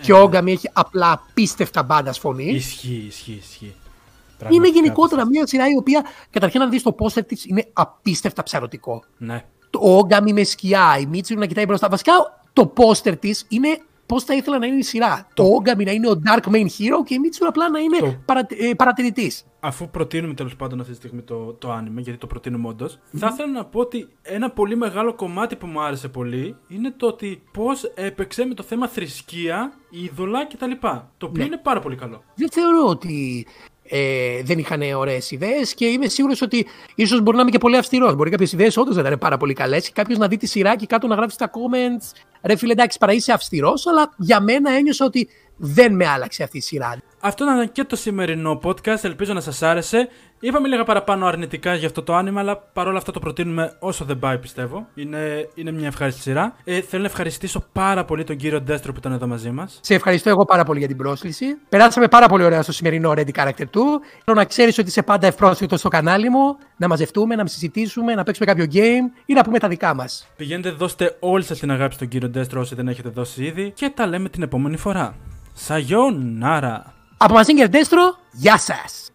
Και 0.00 0.12
ο 0.12 0.18
Όγκαμι 0.18 0.52
έχει 0.52 0.70
απλά 0.72 1.12
απίστευτα 1.12 1.82
μπάντα 1.82 2.12
φωνή. 2.12 2.44
Ισχύει, 2.44 3.04
ισχύει, 3.06 3.40
ισχύει. 3.42 3.64
Είναι 3.64 4.48
Πραγματικά 4.48 4.78
γενικότερα 4.78 5.26
μια 5.26 5.46
σειρά 5.46 5.68
η 5.68 5.76
οποία 5.76 6.04
καταρχήν 6.30 6.60
να 6.60 6.68
δεις 6.68 6.82
το 6.82 6.92
πόστερ 6.92 7.24
της 7.24 7.44
είναι 7.44 7.68
απίστευτα 7.72 8.42
ψαρωτικό. 8.42 9.04
Ναι. 9.18 9.44
Το 9.70 9.78
όγκαμι 9.82 10.32
με 10.32 10.44
σκιά, 10.44 10.98
η 11.00 11.06
Μίτσιρου 11.06 11.40
να 11.40 11.46
κοιτάει 11.46 11.64
μπροστά. 11.66 11.88
Βασικά 11.88 12.12
το 12.52 12.66
πόστερ 12.66 13.16
της 13.16 13.46
είναι 13.48 13.80
πώς 14.08 14.24
θα 14.24 14.34
ήθελα 14.34 14.58
να 14.58 14.66
είναι 14.66 14.76
η 14.76 14.82
σειρά. 14.82 15.28
Το 15.34 15.42
όγκαμι 15.44 15.84
να 15.84 15.92
είναι 15.92 16.08
ο 16.08 16.20
Dark 16.26 16.48
Main 16.50 16.64
Hero 16.64 17.04
και 17.04 17.14
η 17.14 17.18
Μίτσιρου 17.18 17.48
απλά 17.48 17.68
να 17.70 17.78
είναι 17.78 17.98
Το- 17.98 18.16
παρα, 18.24 18.46
ε, 18.48 18.74
παρατηρητής. 18.74 19.46
Αφού 19.60 19.90
προτείνουμε 19.90 20.34
τέλος 20.34 20.56
πάντων 20.56 20.80
αυτή 20.80 20.90
τη 20.92 20.96
στιγμή 20.98 21.22
το, 21.22 21.34
το 21.52 21.74
anime, 21.76 21.96
γιατί 22.02 22.18
το 22.18 22.26
προτείνουμε 22.26 22.68
όντως, 22.68 22.98
θα 23.16 23.28
ήθελα 23.32 23.52
να 23.52 23.64
πω 23.64 23.80
ότι 23.80 24.08
ένα 24.22 24.50
πολύ 24.50 24.76
μεγάλο 24.76 25.14
κομμάτι 25.14 25.56
που 25.56 25.66
μου 25.66 25.80
άρεσε 25.82 26.08
πολύ 26.08 26.56
είναι 26.68 26.92
το 26.96 27.06
ότι 27.06 27.42
πώς 27.52 27.84
έπαιξε 27.94 28.44
με 28.44 28.54
το 28.54 28.62
θέμα 28.62 28.88
θρησκεία, 28.88 29.72
είδωλα 29.90 30.46
κτλ. 30.46 30.70
Το 30.80 31.26
οποίο 31.26 31.32
Ναι. 31.36 31.44
είναι 31.44 31.56
πάρα 31.62 31.80
πολύ 31.80 31.96
καλό. 31.96 32.22
Δεν 32.34 32.50
θεωρώ 32.50 32.86
ότι 32.86 33.46
ε, 33.90 34.42
δεν 34.42 34.58
είχαν 34.58 34.82
ωραίες 34.96 35.30
ιδέες 35.30 35.74
και 35.74 35.84
είμαι 35.86 36.08
σίγουρος 36.08 36.42
ότι 36.42 36.66
ίσως 36.94 37.20
μπορεί 37.20 37.36
να 37.36 37.42
είμαι 37.42 37.50
και 37.50 37.58
πολύ 37.58 37.76
αυστηρός. 37.76 38.14
Μπορεί 38.14 38.30
κάποιες 38.30 38.52
ιδέες 38.52 38.76
όντως 38.76 38.94
να 38.96 39.00
ήταν 39.00 39.18
πάρα 39.18 39.36
πολύ 39.36 39.52
καλές 39.52 39.86
και 39.86 39.92
κάποιος 39.94 40.18
να 40.18 40.28
δει 40.28 40.36
τη 40.36 40.46
σειρά 40.46 40.76
και 40.76 40.86
κάτω 40.86 41.06
να 41.06 41.14
γράψει 41.14 41.34
στα 41.34 41.50
comments. 41.50 42.12
Ρε 42.42 42.56
φίλε, 42.56 42.72
εντάξει, 42.72 42.98
παρά 42.98 43.12
είσαι 43.12 43.32
αυστηρός, 43.32 43.86
αλλά 43.86 44.14
για 44.16 44.40
μένα 44.40 44.72
ένιωσα 44.72 45.04
ότι 45.04 45.28
δεν 45.56 45.94
με 45.94 46.06
άλλαξε 46.06 46.42
αυτή 46.42 46.56
η 46.56 46.60
σειρά. 46.60 47.02
Αυτό 47.20 47.44
ήταν 47.44 47.72
και 47.72 47.84
το 47.84 47.96
σημερινό 47.96 48.60
podcast. 48.64 49.04
Ελπίζω 49.04 49.32
να 49.32 49.40
σας 49.40 49.62
άρεσε. 49.62 50.08
Είπαμε 50.40 50.68
λίγα 50.68 50.84
παραπάνω 50.84 51.26
αρνητικά 51.26 51.74
για 51.74 51.86
αυτό 51.86 52.02
το 52.02 52.14
άνοιγμα, 52.14 52.40
αλλά 52.40 52.56
παρόλα 52.56 52.98
αυτά 52.98 53.12
το 53.12 53.20
προτείνουμε 53.20 53.76
όσο 53.78 54.04
δεν 54.04 54.18
πάει, 54.18 54.38
πιστεύω. 54.38 54.86
Είναι, 54.94 55.48
είναι 55.54 55.72
μια 55.72 55.86
ευχάριστη 55.86 56.20
σειρά. 56.20 56.56
Ε, 56.64 56.80
θέλω 56.80 57.02
να 57.02 57.08
ευχαριστήσω 57.08 57.64
πάρα 57.72 58.04
πολύ 58.04 58.24
τον 58.24 58.36
κύριο 58.36 58.60
Ντέστρο 58.60 58.92
που 58.92 58.98
ήταν 58.98 59.12
εδώ 59.12 59.26
μαζί 59.26 59.50
μας. 59.50 59.78
Σε 59.82 59.94
ευχαριστώ 59.94 60.30
εγώ 60.30 60.44
πάρα 60.44 60.64
πολύ 60.64 60.78
για 60.78 60.88
την 60.88 60.96
πρόσκληση. 60.96 61.44
Περάσαμε 61.68 62.08
πάρα 62.08 62.26
πολύ 62.26 62.44
ωραία 62.44 62.62
στο 62.62 62.72
σημερινό 62.72 63.10
Ready 63.16 63.30
Character 63.34 63.66
του. 63.70 64.00
Θέλω 64.24 64.36
να 64.36 64.44
ξέρεις 64.44 64.78
ότι 64.78 64.88
είσαι 64.88 65.02
πάντα 65.02 65.26
ευπρόσθετο 65.26 65.76
στο 65.76 65.88
κανάλι 65.88 66.30
μου, 66.30 66.56
να 66.76 66.88
μαζευτούμε, 66.88 67.34
να 67.34 67.46
συζητήσουμε, 67.46 68.14
να 68.14 68.22
παίξουμε 68.22 68.46
κάποιο 68.46 68.66
game 68.72 69.22
ή 69.26 69.32
να 69.32 69.42
πούμε 69.42 69.58
τα 69.58 69.68
δικά 69.68 69.94
μας. 69.94 70.28
Πηγαίνετε, 70.36 70.70
δώστε 70.70 71.16
όλη 71.20 71.42
σας 71.42 71.58
την 71.58 71.70
αγάπη 71.70 71.94
στον 71.94 72.08
κύριο 72.08 72.28
Ντέστρο 72.28 72.60
όσοι 72.60 72.74
δεν 72.74 72.88
έχετε 72.88 73.08
δώσει 73.08 73.44
ήδη 73.44 73.72
και 73.74 73.90
τα 73.90 74.06
λέμε 74.06 74.28
την 74.28 74.42
επόμενη 74.42 74.76
φορά. 74.76 75.14
Σαγιόν, 75.52 76.38
Νάρα. 76.38 76.97
Από 77.20 77.34
Μαζίγκερ 77.34 77.68
Ντέστρο, 77.68 78.18
γεια 78.32 78.58
σας! 78.58 79.10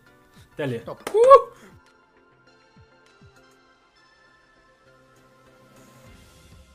Τέλεια. 0.55 0.83
Top. 0.85 0.95